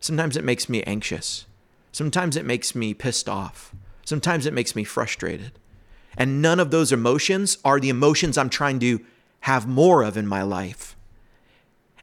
Sometimes 0.00 0.36
it 0.36 0.44
makes 0.44 0.68
me 0.68 0.82
anxious. 0.84 1.46
Sometimes 1.92 2.36
it 2.36 2.44
makes 2.44 2.74
me 2.74 2.94
pissed 2.94 3.28
off. 3.28 3.74
Sometimes 4.04 4.46
it 4.46 4.54
makes 4.54 4.74
me 4.74 4.84
frustrated. 4.84 5.52
And 6.16 6.40
none 6.40 6.60
of 6.60 6.70
those 6.70 6.92
emotions 6.92 7.58
are 7.64 7.78
the 7.78 7.90
emotions 7.90 8.38
I'm 8.38 8.50
trying 8.50 8.78
to 8.80 9.00
have 9.40 9.68
more 9.68 10.02
of 10.02 10.16
in 10.16 10.26
my 10.26 10.42
life. 10.42 10.96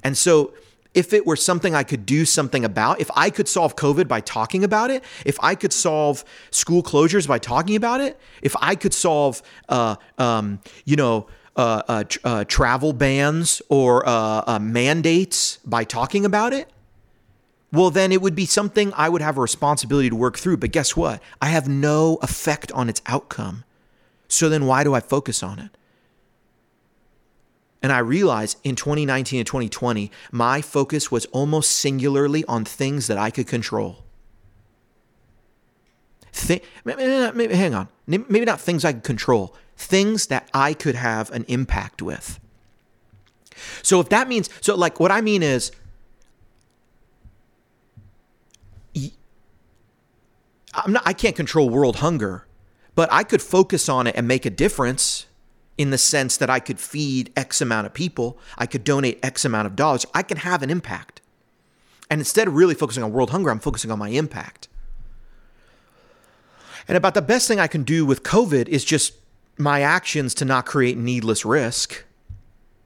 And 0.03 0.17
so 0.17 0.53
if 0.93 1.11
it 1.13 1.25
were 1.25 1.35
something 1.35 1.75
I 1.75 1.83
could 1.83 2.05
do 2.05 2.23
something 2.23 2.63
about, 2.63 3.01
if 3.01 3.11
I 3.15 3.29
could 3.29 3.47
solve 3.47 3.75
COVID 3.75 4.07
by 4.07 4.21
talking 4.21 4.63
about 4.63 4.89
it, 4.89 5.03
if 5.25 5.37
I 5.41 5.53
could 5.53 5.73
solve 5.73 6.23
school 6.51 6.81
closures 6.81 7.27
by 7.27 7.37
talking 7.37 7.75
about 7.75 7.99
it, 7.99 8.17
if 8.41 8.55
I 8.61 8.75
could 8.75 8.93
solve, 8.93 9.41
uh, 9.67 9.97
um, 10.17 10.61
you 10.85 10.95
know, 10.95 11.27
uh, 11.55 11.81
uh, 11.87 12.03
uh 12.23 12.43
travel 12.45 12.93
bans 12.93 13.61
or 13.69 14.07
uh, 14.07 14.43
uh, 14.45 14.59
mandates 14.59 15.57
by 15.65 15.83
talking 15.83 16.25
about 16.25 16.53
it, 16.53 16.69
well, 17.71 17.91
then 17.91 18.11
it 18.11 18.21
would 18.21 18.35
be 18.35 18.45
something 18.45 18.93
I 18.95 19.09
would 19.09 19.21
have 19.21 19.37
a 19.37 19.41
responsibility 19.41 20.09
to 20.09 20.15
work 20.15 20.37
through. 20.37 20.57
But 20.57 20.71
guess 20.71 20.95
what? 20.95 21.21
I 21.41 21.47
have 21.47 21.67
no 21.67 22.19
effect 22.21 22.71
on 22.71 22.87
its 22.87 23.01
outcome. 23.05 23.65
So 24.27 24.49
then 24.49 24.65
why 24.65 24.83
do 24.83 24.93
I 24.93 25.01
focus 25.01 25.43
on 25.43 25.59
it? 25.59 25.71
And 27.81 27.91
I 27.91 27.99
realized 27.99 28.57
in 28.63 28.75
2019 28.75 29.39
and 29.39 29.45
2020, 29.45 30.09
my 30.31 30.61
focus 30.61 31.11
was 31.11 31.25
almost 31.27 31.71
singularly 31.71 32.43
on 32.45 32.65
things 32.65 33.07
that 33.07 33.17
I 33.17 33.29
could 33.29 33.45
control. 33.45 34.03
Hang 36.33 37.75
on. 37.75 37.87
Maybe 38.07 38.45
not 38.45 38.59
things 38.59 38.83
I 38.83 38.93
could 38.93 39.03
control, 39.03 39.55
things 39.77 40.27
that 40.27 40.49
I 40.53 40.73
could 40.73 40.95
have 40.95 41.31
an 41.31 41.45
impact 41.47 42.01
with. 42.01 42.39
So 43.81 43.99
if 43.99 44.09
that 44.09 44.27
means, 44.27 44.49
so 44.61 44.75
like 44.75 44.99
what 44.99 45.11
I 45.11 45.21
mean 45.21 45.43
is, 45.43 45.71
I'm 50.73 50.91
not, 50.91 51.03
I 51.05 51.13
can't 51.13 51.35
control 51.35 51.69
world 51.69 51.97
hunger, 51.97 52.45
but 52.95 53.11
I 53.11 53.23
could 53.23 53.41
focus 53.41 53.87
on 53.87 54.07
it 54.07 54.15
and 54.15 54.27
make 54.27 54.45
a 54.45 54.49
difference 54.49 55.25
in 55.77 55.89
the 55.89 55.97
sense 55.97 56.37
that 56.37 56.49
I 56.49 56.59
could 56.59 56.79
feed 56.79 57.31
X 57.35 57.61
amount 57.61 57.85
of 57.85 57.93
people, 57.93 58.37
I 58.57 58.65
could 58.65 58.83
donate 58.83 59.19
X 59.23 59.45
amount 59.45 59.67
of 59.67 59.75
dollars, 59.75 60.05
I 60.13 60.21
can 60.21 60.37
have 60.37 60.63
an 60.63 60.69
impact. 60.69 61.21
And 62.09 62.21
instead 62.21 62.47
of 62.47 62.55
really 62.55 62.75
focusing 62.75 63.03
on 63.03 63.11
world 63.11 63.31
hunger, 63.31 63.49
I'm 63.49 63.59
focusing 63.59 63.91
on 63.91 63.99
my 63.99 64.09
impact. 64.09 64.67
And 66.87 66.97
about 66.97 67.13
the 67.13 67.21
best 67.21 67.47
thing 67.47 67.59
I 67.59 67.67
can 67.67 67.83
do 67.83 68.05
with 68.05 68.23
COVID 68.23 68.67
is 68.67 68.85
just 68.85 69.13
my 69.57 69.81
actions 69.81 70.33
to 70.35 70.45
not 70.45 70.65
create 70.65 70.97
needless 70.97 71.45
risk. 71.45 72.03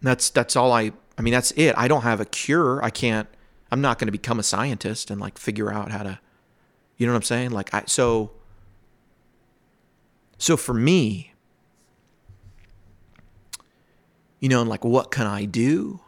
That's 0.01 0.29
that's 0.29 0.55
all 0.55 0.71
I 0.71 0.91
I 1.17 1.21
mean 1.21 1.33
that's 1.33 1.51
it. 1.51 1.73
I 1.77 1.87
don't 1.87 2.03
have 2.03 2.19
a 2.19 2.25
cure. 2.25 2.83
I 2.83 2.89
can't 2.89 3.27
I'm 3.71 3.81
not 3.81 3.99
going 3.99 4.07
to 4.07 4.11
become 4.11 4.39
a 4.39 4.43
scientist 4.43 5.11
and 5.11 5.19
like 5.19 5.37
figure 5.37 5.71
out 5.71 5.91
how 5.91 6.03
to 6.03 6.19
you 6.97 7.05
know 7.05 7.13
what 7.13 7.17
I'm 7.17 7.23
saying? 7.23 7.51
Like 7.51 7.73
I 7.73 7.83
so 7.87 8.31
so 10.37 10.55
for 10.55 10.73
me, 10.73 11.33
you 14.39 14.47
know, 14.47 14.61
and 14.61 14.69
like, 14.69 14.85
what 14.85 15.11
can 15.11 15.27
I 15.27 15.45
do? 15.45 15.99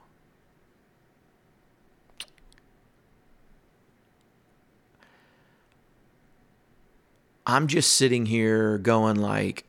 I'm 7.45 7.67
just 7.67 7.93
sitting 7.93 8.27
here 8.27 8.77
going 8.77 9.17
like 9.17 9.65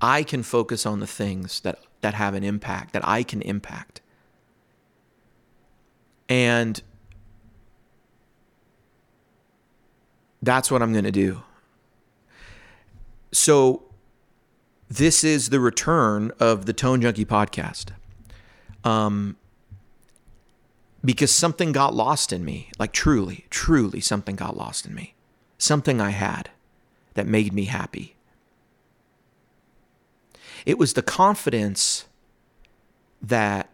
I 0.00 0.22
can 0.22 0.42
focus 0.42 0.86
on 0.86 1.00
the 1.00 1.06
things 1.06 1.60
that 1.60 1.80
that 2.00 2.14
have 2.14 2.34
an 2.34 2.44
impact 2.44 2.92
that 2.92 3.06
I 3.06 3.22
can 3.22 3.42
impact. 3.42 4.00
And 6.28 6.80
that's 10.42 10.70
what 10.70 10.82
I'm 10.82 10.92
going 10.92 11.04
to 11.04 11.10
do. 11.10 11.42
So 13.32 13.82
this 14.88 15.24
is 15.24 15.50
the 15.50 15.60
return 15.60 16.32
of 16.38 16.66
the 16.66 16.72
Tone 16.72 17.00
Junkie 17.00 17.24
podcast. 17.24 17.90
Um, 18.84 19.36
because 21.04 21.32
something 21.32 21.72
got 21.72 21.94
lost 21.94 22.32
in 22.32 22.44
me. 22.44 22.70
Like 22.78 22.92
truly, 22.92 23.46
truly, 23.50 24.00
something 24.00 24.36
got 24.36 24.56
lost 24.56 24.86
in 24.86 24.94
me. 24.94 25.14
Something 25.58 26.00
I 26.00 26.10
had 26.10 26.50
that 27.14 27.26
made 27.26 27.52
me 27.52 27.64
happy. 27.64 28.14
It 30.68 30.78
was 30.78 30.92
the 30.92 31.02
confidence 31.02 32.06
that 33.20 33.68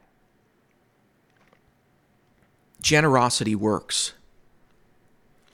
generosity 2.81 3.55
works. 3.55 4.15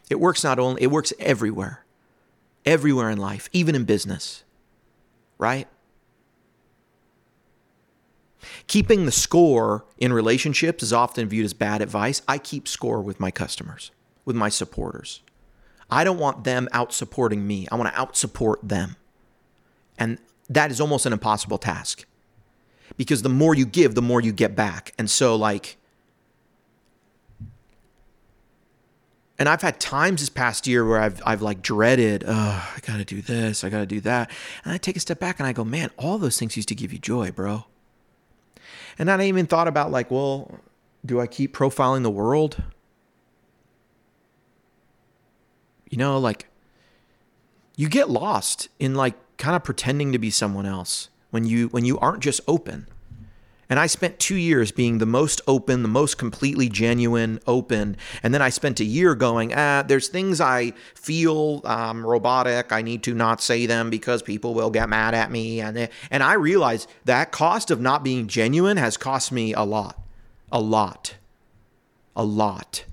It 0.09 0.21
works 0.21 0.45
not 0.45 0.61
only, 0.61 0.83
it 0.83 0.93
works 0.93 1.13
everywhere, 1.19 1.85
everywhere 2.65 3.11
in 3.11 3.19
life, 3.19 3.49
even 3.53 3.75
in 3.75 3.85
business 3.85 4.45
right? 5.41 5.67
Keeping 8.67 9.07
the 9.07 9.13
score 9.13 9.85
in 9.99 10.13
relationships 10.13 10.83
is 10.83 10.93
often 10.93 11.29
viewed 11.29 11.47
as 11.47 11.55
bad 11.55 11.81
advice. 11.81 12.23
I 12.29 12.39
keep 12.39 12.69
score 12.69 13.01
with 13.01 13.19
my 13.19 13.31
customers, 13.31 13.91
with 14.25 14.37
my 14.37 14.51
supporters. 14.51 15.23
I 15.91 16.05
don't 16.05 16.19
want 16.19 16.45
them 16.45 16.69
out 16.73 16.93
supporting 16.93 17.47
me. 17.47 17.67
I 17.73 17.77
want 17.77 17.93
to 17.93 17.99
out 17.99 18.17
support 18.17 18.61
them. 18.63 18.97
And 19.99 20.19
that 20.51 20.71
is 20.71 20.81
almost 20.81 21.07
an 21.07 21.13
impossible 21.13 21.57
task 21.57 22.05
because 22.97 23.23
the 23.23 23.29
more 23.29 23.55
you 23.55 23.65
give, 23.65 23.95
the 23.95 24.03
more 24.03 24.21
you 24.21 24.33
get 24.33 24.55
back. 24.55 24.93
And 24.99 25.09
so, 25.09 25.35
like, 25.37 25.79
And 29.39 29.49
I've 29.49 29.63
had 29.63 29.81
times 29.81 30.21
this 30.21 30.29
past 30.29 30.67
year 30.67 30.85
where 30.85 31.01
I've 31.01 31.23
I've 31.25 31.41
like 31.41 31.63
dreaded, 31.63 32.25
oh, 32.29 32.73
I 32.77 32.79
gotta 32.83 33.07
do 33.07 33.23
this, 33.23 33.65
I 33.65 33.71
gotta 33.71 33.87
do 33.87 33.99
that. 34.03 34.31
And 34.65 34.75
I 34.75 34.77
take 34.77 34.97
a 34.97 35.01
step 35.01 35.19
back 35.19 35.41
and 35.41 35.47
I 35.47 35.55
go, 35.55 35.65
man, 35.65 35.91
all 35.97 36.19
those 36.19 36.39
things 36.39 36.57
used 36.57 36.69
to 36.69 36.75
give 36.75 36.93
you 36.93 36.99
joy, 36.99 37.31
bro. 37.31 37.65
And 38.99 39.11
I 39.11 39.25
even 39.25 39.47
thought 39.47 39.67
about 39.67 39.91
like, 39.91 40.11
well, 40.11 40.61
do 41.07 41.23
I 41.23 41.27
keep 41.27 41.57
profiling 41.57 42.03
the 42.03 42.11
world? 42.11 42.63
You 45.89 45.97
know, 45.97 46.19
like 46.19 46.47
you 47.77 47.89
get 47.89 48.11
lost 48.11 48.69
in 48.79 48.95
like 48.95 49.15
kind 49.41 49.57
of 49.57 49.65
pretending 49.65 50.13
to 50.13 50.19
be 50.19 50.31
someone 50.31 50.67
else 50.67 51.09
when 51.31 51.45
you 51.45 51.67
when 51.69 51.85
you 51.85 51.99
aren't 51.99 52.23
just 52.23 52.41
open. 52.47 52.87
And 53.69 53.79
I 53.79 53.87
spent 53.87 54.19
two 54.19 54.35
years 54.35 54.73
being 54.73 54.99
the 54.99 55.07
most 55.07 55.41
open, 55.47 55.83
the 55.83 55.89
most 55.89 56.19
completely 56.19 56.69
genuine, 56.69 57.39
open. 57.47 57.97
And 58.21 58.35
then 58.35 58.43
I 58.43 58.49
spent 58.49 58.81
a 58.81 58.85
year 58.85 59.15
going, 59.15 59.55
ah, 59.55 59.85
there's 59.87 60.09
things 60.09 60.41
I 60.41 60.73
feel 60.97 61.63
um, 61.65 62.05
robotic. 62.05 62.73
I 62.73 62.83
need 62.83 63.05
to 63.05 63.15
not 63.15 63.41
say 63.41 63.67
them 63.67 63.89
because 63.89 64.23
people 64.23 64.55
will 64.55 64.71
get 64.71 64.89
mad 64.89 65.15
at 65.15 65.31
me. 65.31 65.61
And, 65.61 65.89
and 66.11 66.23
I 66.25 66.33
realized 66.35 66.91
that 67.05 67.31
cost 67.31 67.71
of 67.71 67.81
not 67.81 68.03
being 68.03 68.27
genuine 68.27 68.77
has 68.77 68.97
cost 68.97 69.31
me 69.31 69.55
a 69.55 69.63
lot, 69.63 69.97
a 70.51 70.61
lot, 70.61 71.15
a 72.17 72.25
lot. 72.25 72.85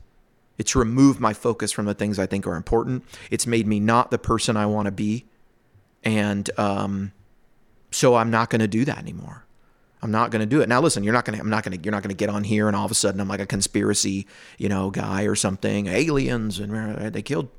It's 0.60 0.76
removed 0.76 1.20
my 1.20 1.34
focus 1.34 1.72
from 1.72 1.86
the 1.86 1.96
things 1.96 2.20
I 2.20 2.28
think 2.28 2.46
are 2.46 2.56
important. 2.56 3.04
It's 3.32 3.48
made 3.48 3.66
me 3.66 3.80
not 3.80 4.12
the 4.12 4.20
person 4.20 4.56
I 4.56 4.68
want 4.68 4.86
to 4.86 4.92
be. 4.92 5.26
And, 6.04 6.50
um, 6.60 7.12
so 7.92 8.16
I'm 8.16 8.30
not 8.30 8.50
going 8.50 8.62
to 8.62 8.68
do 8.68 8.86
that 8.86 8.98
anymore. 8.98 9.46
I'm 10.02 10.12
not 10.12 10.30
going 10.32 10.42
to 10.42 10.46
do 10.46 10.62
it. 10.62 10.70
Now 10.70 10.80
listen, 10.80 11.04
you're 11.04 11.14
not 11.14 11.26
going 11.26 11.38
to 11.38 11.44
I'm 11.44 11.50
not 11.50 11.64
going 11.64 11.78
to 11.78 11.84
you're 11.84 11.92
not 11.92 12.04
going 12.04 12.16
to 12.16 12.16
get 12.16 12.30
on 12.30 12.44
here 12.44 12.68
and 12.68 12.76
all 12.76 12.86
of 12.86 12.92
a 12.92 12.96
sudden 12.96 13.20
I'm 13.20 13.28
like 13.28 13.40
a 13.40 13.46
conspiracy, 13.46 14.28
you 14.58 14.70
know, 14.70 14.92
guy 14.92 15.24
or 15.24 15.36
something, 15.36 15.88
aliens 15.88 16.60
and 16.60 17.14
they 17.14 17.22
killed 17.22 17.50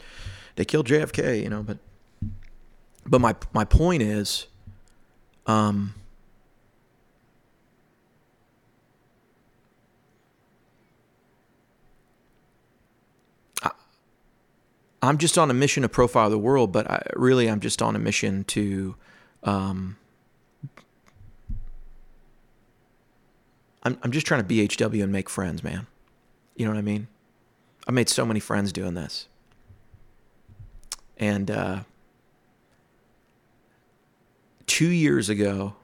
they 0.57 0.64
killed 0.64 0.87
JFK, 0.87 1.42
you 1.42 1.48
know, 1.48 1.62
but 1.62 1.79
but 3.05 3.20
my 3.20 3.35
my 3.53 3.64
point 3.64 4.03
is 4.03 4.46
um 5.46 5.94
I'm 15.01 15.19
just 15.19 15.39
on 15.39 15.51
a 15.51 15.55
mission 15.55 15.83
to 15.83 15.89
profile 15.89 16.29
the 16.31 16.39
world, 16.39 16.73
but 16.73 16.91
I, 16.91 17.03
really 17.15 17.49
I'm 17.49 17.61
just 17.61 17.81
on 17.83 17.95
a 17.95 17.99
mission 17.99 18.45
to 18.45 18.97
um, 19.45 19.97
I'm, 23.83 23.99
I'm 24.03 24.13
just 24.13 24.27
trying 24.27 24.47
to 24.47 24.55
BHW 24.55 25.03
and 25.03 25.13
make 25.13 25.31
friends, 25.31 25.63
man. 25.63 25.87
You 26.57 26.67
know 26.67 26.73
what 26.73 26.79
I 26.79 26.83
mean? 26.83 27.09
I've 27.87 27.95
made 27.95 28.09
so 28.09 28.27
many 28.27 28.41
friends 28.41 28.73
doing 28.73 28.95
this. 28.95 29.29
And 31.17 31.51
uh, 31.51 31.81
two 34.67 34.89
years 34.89 35.29
ago, 35.29 35.75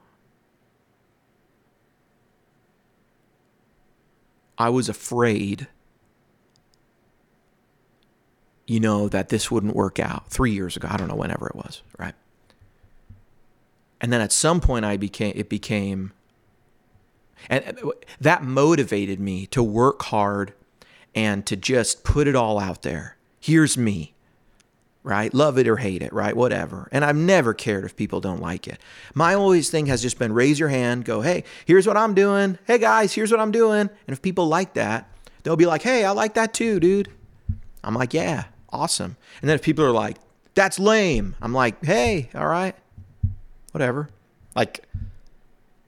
I 4.57 4.69
was 4.69 4.87
afraid, 4.87 5.67
you 8.67 8.79
know, 8.79 9.07
that 9.09 9.29
this 9.29 9.51
wouldn't 9.51 9.75
work 9.75 9.99
out. 9.99 10.29
Three 10.29 10.51
years 10.51 10.75
ago, 10.75 10.87
I 10.89 10.97
don't 10.97 11.07
know, 11.07 11.15
whenever 11.15 11.47
it 11.47 11.55
was, 11.55 11.81
right? 11.97 12.15
And 14.01 14.11
then 14.11 14.21
at 14.21 14.31
some 14.31 14.59
point, 14.59 14.85
I 14.85 14.97
became 14.97 15.33
it 15.35 15.49
became 15.49 16.11
and 17.49 17.79
that 18.19 18.43
motivated 18.43 19.19
me 19.19 19.45
to 19.47 19.61
work 19.61 20.03
hard 20.03 20.53
and 21.13 21.45
to 21.45 21.55
just 21.55 22.03
put 22.03 22.27
it 22.27 22.35
all 22.35 22.59
out 22.59 22.81
there. 22.81 23.17
Here's 23.39 23.77
me, 23.77 24.13
right? 25.03 25.33
Love 25.33 25.57
it 25.57 25.67
or 25.67 25.77
hate 25.77 26.01
it, 26.01 26.11
right? 26.11 26.35
Whatever. 26.35 26.89
And 26.91 27.05
I've 27.05 27.15
never 27.15 27.53
cared 27.53 27.85
if 27.85 27.95
people 27.95 28.19
don't 28.19 28.41
like 28.41 28.67
it. 28.67 28.79
My 29.13 29.33
always 29.33 29.69
thing 29.69 29.85
has 29.85 30.01
just 30.01 30.17
been 30.17 30.33
raise 30.33 30.59
your 30.59 30.69
hand, 30.69 31.05
go, 31.05 31.21
hey, 31.21 31.43
here's 31.65 31.87
what 31.87 31.97
I'm 31.97 32.13
doing. 32.13 32.57
Hey 32.65 32.79
guys, 32.79 33.13
here's 33.13 33.31
what 33.31 33.39
I'm 33.39 33.51
doing. 33.51 33.81
And 33.81 33.89
if 34.07 34.21
people 34.21 34.47
like 34.47 34.73
that, 34.73 35.09
they'll 35.43 35.55
be 35.55 35.67
like, 35.67 35.83
hey, 35.83 36.03
I 36.03 36.11
like 36.11 36.33
that 36.33 36.53
too, 36.53 36.79
dude. 36.79 37.09
I'm 37.83 37.93
like, 37.93 38.13
yeah, 38.13 38.45
awesome. 38.69 39.17
And 39.41 39.49
then 39.49 39.55
if 39.55 39.61
people 39.61 39.85
are 39.85 39.91
like, 39.91 40.17
that's 40.53 40.79
lame, 40.79 41.35
I'm 41.41 41.53
like, 41.53 41.83
hey, 41.83 42.29
all 42.33 42.47
right, 42.47 42.75
whatever. 43.71 44.09
Like, 44.55 44.85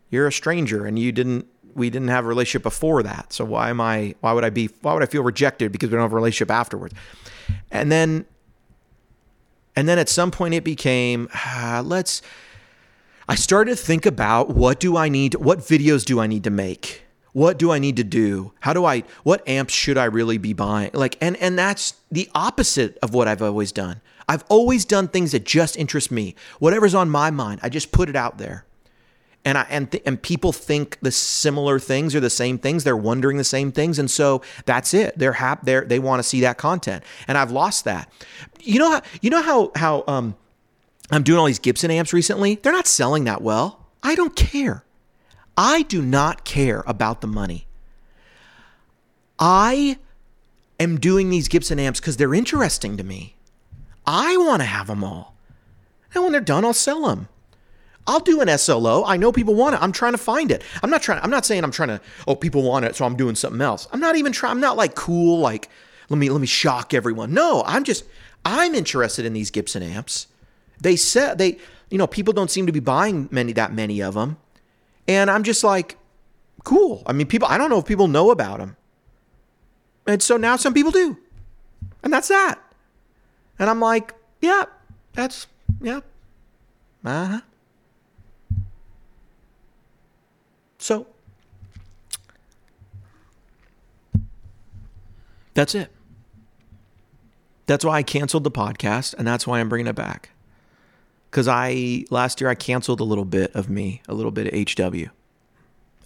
you're 0.10 0.28
a 0.28 0.32
stranger 0.32 0.86
and 0.86 0.98
you 0.98 1.12
didn't 1.12 1.48
we 1.78 1.92
didn't 1.92 2.08
have 2.08 2.26
a 2.26 2.28
relationship 2.28 2.63
before 2.63 3.04
that. 3.04 3.32
So 3.32 3.46
why 3.46 3.70
am 3.70 3.80
I 3.80 4.16
why 4.22 4.34
would 4.34 4.44
I 4.44 4.50
be 4.50 4.70
why 4.82 4.94
would 4.94 5.04
I 5.04 5.06
feel 5.06 5.24
rejected 5.24 5.72
because 5.72 5.90
we 5.90 5.94
don't 5.94 6.02
have 6.02 6.12
a 6.12 6.16
relationship 6.16 6.52
afterwards? 6.52 6.94
And 7.72 7.92
then 7.92 8.26
and 9.76 9.88
then 9.88 10.00
at 10.00 10.10
some 10.10 10.32
point 10.32 10.54
it 10.54 10.63
became 10.63 11.30
ah, 11.34 11.82
let's 11.86 12.22
I 13.30 13.36
started 13.36 13.78
to 13.78 13.84
think 13.84 14.06
about 14.06 14.50
what 14.50 14.80
do 14.80 14.98
I 14.98 15.08
need 15.10 15.36
what 15.36 15.60
videos 15.60 16.04
do 16.04 16.20
I 16.20 16.28
need 16.28 16.44
to 16.46 16.50
make? 16.50 17.04
What 17.38 17.60
do 17.60 17.69
I 17.71 17.78
need 17.78 17.97
to 17.97 18.04
do? 18.04 18.52
How 18.62 18.73
do 18.73 18.84
I 18.84 19.04
what 19.21 19.47
amps 19.47 19.71
should 19.71 19.95
I 19.95 20.06
really 20.06 20.39
be 20.39 20.54
buying? 20.54 20.89
Like 20.95 21.19
and 21.21 21.38
and 21.38 21.56
that's 21.56 21.93
the 22.12 22.28
opposite 22.34 22.97
of 23.04 23.13
what 23.13 23.28
I've 23.28 23.43
always 23.43 23.71
done. 23.71 24.02
I've 24.28 24.43
always 24.50 24.86
done 24.86 25.08
things 25.08 25.34
that 25.34 25.45
just 25.45 25.78
interest 25.78 26.10
me. 26.10 26.34
Whatever's 26.58 26.95
on 26.95 27.12
my 27.12 27.30
mind, 27.30 27.60
I 27.62 27.69
just 27.69 27.91
put 27.91 28.10
it 28.10 28.15
out 28.15 28.39
there 28.39 28.65
and 29.45 29.56
I 29.56 29.67
and 29.69 29.91
th- 29.91 30.02
and 30.04 30.19
people 30.19 30.52
think 30.52 30.97
the 31.04 31.12
similar 31.12 31.78
things 31.78 32.15
are 32.15 32.19
the 32.19 32.32
same 32.32 32.58
things. 32.58 32.84
They're 32.84 32.97
wondering 32.97 33.38
the 33.38 33.43
same 33.43 33.71
things, 33.71 34.00
and 34.00 34.10
so 34.10 34.41
that's 34.65 34.95
it. 34.95 35.15
They're 35.15 35.34
happy. 35.34 35.62
They 35.65 35.80
they 35.82 36.00
want 36.00 36.19
to 36.19 36.23
see 36.23 36.41
that 36.41 36.58
content, 36.58 37.04
and 37.28 37.38
I've 37.38 37.52
lost 37.52 37.86
that. 37.86 38.12
You 38.62 38.80
know 38.80 38.89
how 38.93 39.02
you 39.21 39.30
know 39.30 39.43
how 39.43 39.71
how 39.76 40.04
um 40.08 40.36
I'm 41.12 41.21
doing 41.21 41.38
all 41.38 41.45
these 41.45 41.60
Gibson 41.60 41.91
amps 41.91 42.13
recently. 42.13 42.56
They're 42.56 42.73
not 42.73 42.88
selling 42.88 43.26
that 43.26 43.43
well. 43.43 43.86
I 44.02 44.15
don't 44.15 44.36
care. 44.36 44.84
I 45.58 45.82
do 45.82 46.02
not 46.02 46.46
care 46.46 46.84
about 46.86 47.22
the 47.22 47.28
money. 47.28 47.67
I 49.39 49.98
am 50.80 51.00
doing 51.00 51.30
these 51.30 51.48
Gibson 51.48 51.80
amps 51.80 52.00
because 52.00 52.17
they're 52.17 52.34
interesting 52.34 52.96
to 52.98 53.04
me. 53.04 53.36
I 54.06 54.38
want 54.38 54.62
to 54.62 54.65
have 54.65 54.88
them 54.88 55.04
all. 55.04 55.36
And 56.13 56.24
when 56.24 56.32
they're 56.32 56.41
done, 56.41 56.63
I'll 56.63 56.74
sell 56.74 57.08
them. 57.08 57.28
I'll 58.06 58.22
do 58.22 58.39
an 58.39 58.58
SLO. 58.58 59.04
I 59.04 59.17
know 59.17 59.34
people 59.34 59.54
want 59.54 59.76
it. 59.76 59.82
I'm 59.82 59.91
trying 59.91 60.13
to 60.13 60.17
find 60.17 60.50
it. 60.50 60.63
I'm 60.82 60.89
not 60.89 61.02
trying. 61.02 61.22
I'm 61.22 61.30
not 61.30 61.46
saying 61.46 61.63
I'm 61.63 61.72
trying 61.72 61.89
to. 61.89 62.02
Oh, 62.26 62.36
people 62.36 62.63
want 62.63 62.86
it, 62.86 62.96
so 62.96 63.06
I'm 63.06 63.17
doing 63.17 63.36
something 63.36 63.60
else. 63.60 63.88
I'm 63.91 64.00
not 64.00 64.15
even 64.15 64.32
trying. 64.32 64.52
I'm 64.52 64.62
not 64.62 64.78
like 64.78 64.96
cool. 64.96 65.39
Like 65.39 65.70
let 66.10 66.17
me 66.17 66.30
let 66.30 66.39
me 66.39 66.48
shock 66.48 66.93
everyone. 66.93 67.34
No, 67.34 67.63
I'm 67.65 67.84
just. 67.84 68.06
I'm 68.46 68.74
interested 68.76 69.26
in 69.26 69.34
these 69.34 69.52
Gibson 69.52 69.84
amps. 69.84 70.28
They 70.80 70.96
said 70.96 71.38
they. 71.38 71.58
You 71.89 71.98
know, 71.98 72.08
people 72.08 72.34
don't 72.34 72.52
seem 72.52 72.65
to 72.65 72.72
be 72.72 72.80
buying 72.80 73.28
many 73.32 73.54
that 73.54 73.74
many 73.74 74.02
of 74.02 74.13
them, 74.13 74.38
and 75.08 75.30
I'm 75.32 75.43
just 75.43 75.63
like, 75.63 75.98
cool. 76.63 77.04
I 77.06 77.13
mean, 77.13 77.28
people. 77.28 77.48
I 77.48 77.58
don't 77.58 77.70
know 77.70 77.80
if 77.80 77.86
people 77.86 78.08
know 78.08 78.32
about 78.32 78.60
them, 78.60 78.76
and 80.06 80.22
so 80.22 80.38
now 80.38 80.56
some 80.56 80.74
people 80.74 80.91
do, 80.91 81.17
and 82.04 82.12
that's 82.12 82.28
that. 82.28 82.60
And 83.60 83.70
I'm 83.70 83.80
like, 83.80 84.13
yeah, 84.41 84.65
that's 85.13 85.48
yeah, 85.82 86.02
uh 87.06 87.26
huh. 87.26 87.41
So 90.78 91.08
that's 95.54 95.74
it. 95.76 95.91
That's 97.65 97.84
why 97.84 97.98
I 97.98 98.04
canceled 98.04 98.46
the 98.46 98.52
podcast, 98.52 99.13
and 99.15 99.28
that's 99.28 99.46
why 99.46 99.60
I'm 99.60 99.67
bringing 99.70 99.88
it 99.88 99.96
back. 99.96 100.30
Because 101.38 101.47
I 101.47 102.04
last 102.10 102.41
year 102.41 102.50
I 102.50 102.56
canceled 102.56 103.00
a 103.00 103.04
little 103.04 103.23
bit 103.23 103.54
of 103.54 103.69
me, 103.69 104.02
a 104.08 104.15
little 104.15 104.32
bit 104.32 104.47
of 104.47 104.73
HW, 104.73 105.12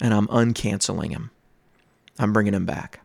and 0.02 0.13
I'm 0.13 0.28
uncanceling 0.28 1.12
him. 1.12 1.32
I'm 2.20 2.34
bringing 2.34 2.54
him 2.54 2.65
back, 2.65 3.00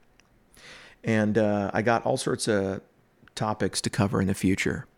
and 1.05 1.39
uh, 1.39 1.71
I 1.73 1.83
got 1.83 2.05
all 2.05 2.17
sorts 2.17 2.49
of 2.49 2.81
topics 3.37 3.81
to 3.83 3.91
cover 3.91 4.21
in 4.21 4.27
the 4.27 4.35
future, 4.35 4.89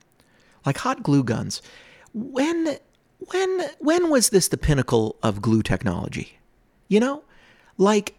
like 0.65 0.79
hot 0.79 1.03
glue 1.03 1.23
guns. 1.23 1.61
When 2.15 2.79
when 3.19 3.61
when 3.79 4.09
was 4.09 4.31
this 4.31 4.49
the 4.49 4.57
pinnacle 4.57 5.17
of 5.23 5.43
glue 5.43 5.63
technology? 5.63 6.39
You 6.89 7.01
know, 7.01 7.25
like 7.77 8.15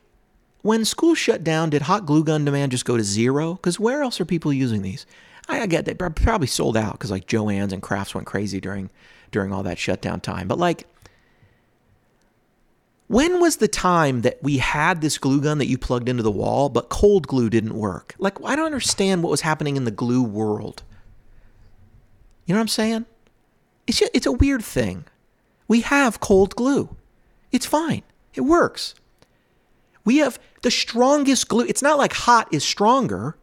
when 0.61 0.85
school 0.85 1.15
shut 1.15 1.43
down, 1.43 1.71
did 1.71 1.81
hot 1.81 2.05
glue 2.05 2.23
gun 2.23 2.45
demand 2.45 2.73
just 2.73 2.85
go 2.85 2.95
to 2.95 3.03
zero? 3.03 3.55
Because 3.55 3.79
where 3.79 4.03
else 4.03 4.21
are 4.21 4.25
people 4.25 4.53
using 4.53 4.83
these? 4.83 5.07
I, 5.49 5.65
get 5.65 5.85
they 5.85 5.93
probably 5.93 6.47
sold 6.47 6.77
out 6.77 6.93
because 6.93 7.11
like 7.11 7.27
Joann's 7.27 7.73
and 7.73 7.81
Crafts 7.81 8.13
went 8.13 8.27
crazy 8.27 8.61
during 8.61 8.89
during 9.31 9.51
all 9.51 9.63
that 9.63 9.77
shutdown 9.77 10.21
time. 10.21 10.47
But 10.47 10.57
like, 10.57 10.87
when 13.07 13.39
was 13.39 13.57
the 13.57 13.67
time 13.67 14.21
that 14.21 14.41
we 14.43 14.57
had 14.57 15.01
this 15.01 15.17
glue 15.17 15.41
gun 15.41 15.57
that 15.57 15.67
you 15.67 15.77
plugged 15.77 16.07
into 16.07 16.23
the 16.23 16.31
wall, 16.31 16.69
but 16.69 16.89
cold 16.89 17.27
glue 17.27 17.49
didn't 17.49 17.73
work? 17.73 18.13
Like, 18.19 18.37
I 18.45 18.55
don't 18.55 18.67
understand 18.67 19.23
what 19.23 19.31
was 19.31 19.41
happening 19.41 19.75
in 19.75 19.85
the 19.85 19.91
glue 19.91 20.23
world. 20.23 20.83
You 22.45 22.53
know 22.53 22.59
what 22.59 22.63
I'm 22.63 22.67
saying? 22.67 23.05
It's 23.87 23.99
just, 23.99 24.11
it's 24.13 24.27
a 24.27 24.31
weird 24.31 24.63
thing. 24.63 25.05
We 25.67 25.81
have 25.81 26.19
cold 26.19 26.55
glue. 26.55 26.95
It's 27.51 27.65
fine. 27.65 28.03
It 28.35 28.41
works. 28.41 28.93
We 30.05 30.17
have 30.17 30.39
the 30.61 30.71
strongest 30.71 31.47
glue. 31.47 31.65
It's 31.67 31.81
not 31.81 31.97
like 31.97 32.13
hot 32.13 32.47
is 32.53 32.63
stronger. 32.63 33.35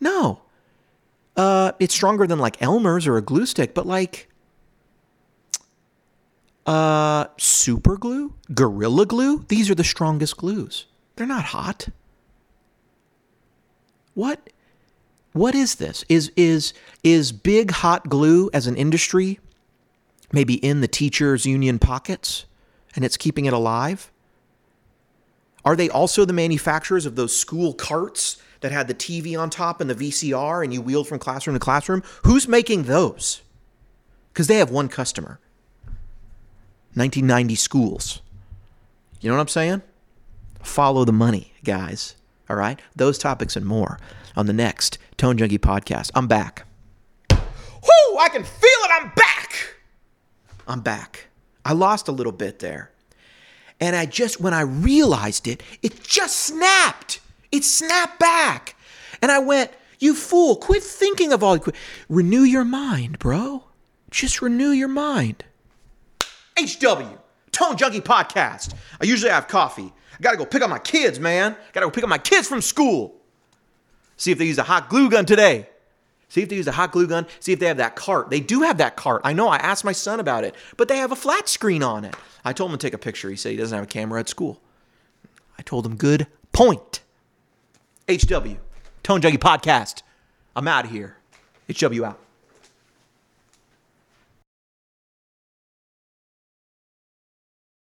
No. 0.00 0.42
Uh, 1.36 1.72
it's 1.78 1.94
stronger 1.94 2.26
than 2.26 2.38
like 2.38 2.60
Elmer's 2.62 3.06
or 3.06 3.16
a 3.16 3.22
glue 3.22 3.46
stick, 3.46 3.74
but 3.74 3.86
like 3.86 4.28
uh, 6.66 7.26
super 7.36 7.96
glue, 7.96 8.32
gorilla 8.54 9.06
glue, 9.06 9.44
these 9.48 9.70
are 9.70 9.74
the 9.74 9.84
strongest 9.84 10.36
glues. 10.36 10.86
They're 11.16 11.26
not 11.26 11.44
hot. 11.44 11.88
What 14.14 14.50
what 15.32 15.54
is 15.54 15.74
this? 15.74 16.04
Is 16.08 16.32
is 16.36 16.72
is 17.04 17.32
big 17.32 17.70
hot 17.70 18.08
glue 18.08 18.48
as 18.54 18.66
an 18.66 18.76
industry 18.76 19.38
maybe 20.32 20.54
in 20.54 20.80
the 20.80 20.88
teachers 20.88 21.44
union 21.46 21.78
pockets? 21.78 22.46
and 22.96 23.04
it's 23.04 23.18
keeping 23.18 23.44
it 23.44 23.52
alive? 23.52 24.10
Are 25.64 25.76
they 25.76 25.90
also 25.90 26.24
the 26.24 26.32
manufacturers 26.32 27.06
of 27.06 27.14
those 27.14 27.36
school 27.36 27.74
carts 27.74 28.38
that 28.60 28.72
had 28.72 28.88
the 28.88 28.94
TV 28.94 29.38
on 29.38 29.50
top 29.50 29.80
and 29.80 29.88
the 29.88 29.94
VCR 29.94 30.62
and 30.64 30.72
you 30.72 30.80
wheeled 30.80 31.08
from 31.08 31.18
classroom 31.18 31.54
to 31.54 31.60
classroom? 31.60 32.02
Who's 32.24 32.48
making 32.48 32.84
those? 32.84 33.42
Because 34.32 34.46
they 34.46 34.56
have 34.56 34.70
one 34.70 34.88
customer 34.88 35.38
1990 36.94 37.54
schools. 37.54 38.22
You 39.20 39.30
know 39.30 39.36
what 39.36 39.42
I'm 39.42 39.48
saying? 39.48 39.82
Follow 40.62 41.04
the 41.04 41.12
money, 41.12 41.52
guys. 41.64 42.16
All 42.48 42.56
right? 42.56 42.80
Those 42.94 43.18
topics 43.18 43.56
and 43.56 43.66
more 43.66 43.98
on 44.36 44.46
the 44.46 44.52
next 44.52 44.98
Tone 45.16 45.36
Junkie 45.38 45.58
podcast. 45.58 46.10
I'm 46.14 46.26
back. 46.26 46.66
Whoo! 47.30 48.18
I 48.18 48.28
can 48.28 48.44
feel 48.44 48.70
it. 48.84 48.90
I'm 48.90 49.12
back. 49.14 49.76
I'm 50.68 50.80
back. 50.80 51.28
I 51.64 51.72
lost 51.72 52.08
a 52.08 52.12
little 52.12 52.32
bit 52.32 52.58
there. 52.58 52.90
And 53.80 53.94
I 53.94 54.06
just, 54.06 54.40
when 54.40 54.54
I 54.54 54.62
realized 54.62 55.46
it, 55.46 55.62
it 55.82 56.02
just 56.02 56.36
snapped. 56.36 57.20
It 57.52 57.64
snapped 57.64 58.18
back. 58.18 58.76
And 59.22 59.30
I 59.30 59.38
went, 59.38 59.70
You 59.98 60.14
fool, 60.14 60.56
quit 60.56 60.82
thinking 60.82 61.32
of 61.32 61.42
all. 61.42 61.58
Renew 62.08 62.42
your 62.42 62.64
mind, 62.64 63.18
bro. 63.18 63.64
Just 64.10 64.42
renew 64.42 64.70
your 64.70 64.88
mind. 64.88 65.44
HW, 66.58 67.18
Tone 67.52 67.76
Junkie 67.76 68.00
Podcast. 68.00 68.74
I 69.00 69.04
usually 69.04 69.30
have 69.30 69.48
coffee. 69.48 69.92
I 70.12 70.22
gotta 70.22 70.36
go 70.36 70.46
pick 70.46 70.62
up 70.62 70.70
my 70.70 70.78
kids, 70.78 71.20
man. 71.20 71.56
Gotta 71.72 71.86
go 71.86 71.90
pick 71.90 72.04
up 72.04 72.08
my 72.08 72.18
kids 72.18 72.48
from 72.48 72.62
school. 72.62 73.14
See 74.16 74.30
if 74.30 74.38
they 74.38 74.46
use 74.46 74.58
a 74.58 74.62
hot 74.62 74.88
glue 74.88 75.10
gun 75.10 75.26
today. 75.26 75.68
See 76.28 76.42
if 76.42 76.48
they 76.48 76.56
use 76.56 76.66
a 76.66 76.72
hot 76.72 76.92
glue 76.92 77.06
gun. 77.06 77.26
See 77.40 77.52
if 77.52 77.60
they 77.60 77.66
have 77.66 77.76
that 77.76 77.94
cart. 77.94 78.30
They 78.30 78.40
do 78.40 78.62
have 78.62 78.78
that 78.78 78.96
cart. 78.96 79.20
I 79.24 79.32
know. 79.32 79.48
I 79.48 79.56
asked 79.56 79.84
my 79.84 79.92
son 79.92 80.18
about 80.18 80.44
it, 80.44 80.54
but 80.76 80.88
they 80.88 80.96
have 80.96 81.12
a 81.12 81.16
flat 81.16 81.48
screen 81.48 81.82
on 81.82 82.04
it. 82.04 82.14
I 82.44 82.52
told 82.52 82.70
him 82.70 82.78
to 82.78 82.86
take 82.86 82.94
a 82.94 82.98
picture. 82.98 83.30
He 83.30 83.36
said 83.36 83.50
he 83.52 83.56
doesn't 83.56 83.76
have 83.76 83.84
a 83.84 83.88
camera 83.88 84.20
at 84.20 84.28
school. 84.28 84.60
I 85.58 85.62
told 85.62 85.86
him, 85.86 85.96
good 85.96 86.26
point. 86.52 87.00
HW, 88.08 88.56
Tone 89.02 89.20
Junkie 89.20 89.36
Podcast. 89.36 90.02
I'm 90.54 90.68
out 90.68 90.84
of 90.84 90.92
here. 90.92 91.16
HW 91.68 92.04
out. 92.04 92.25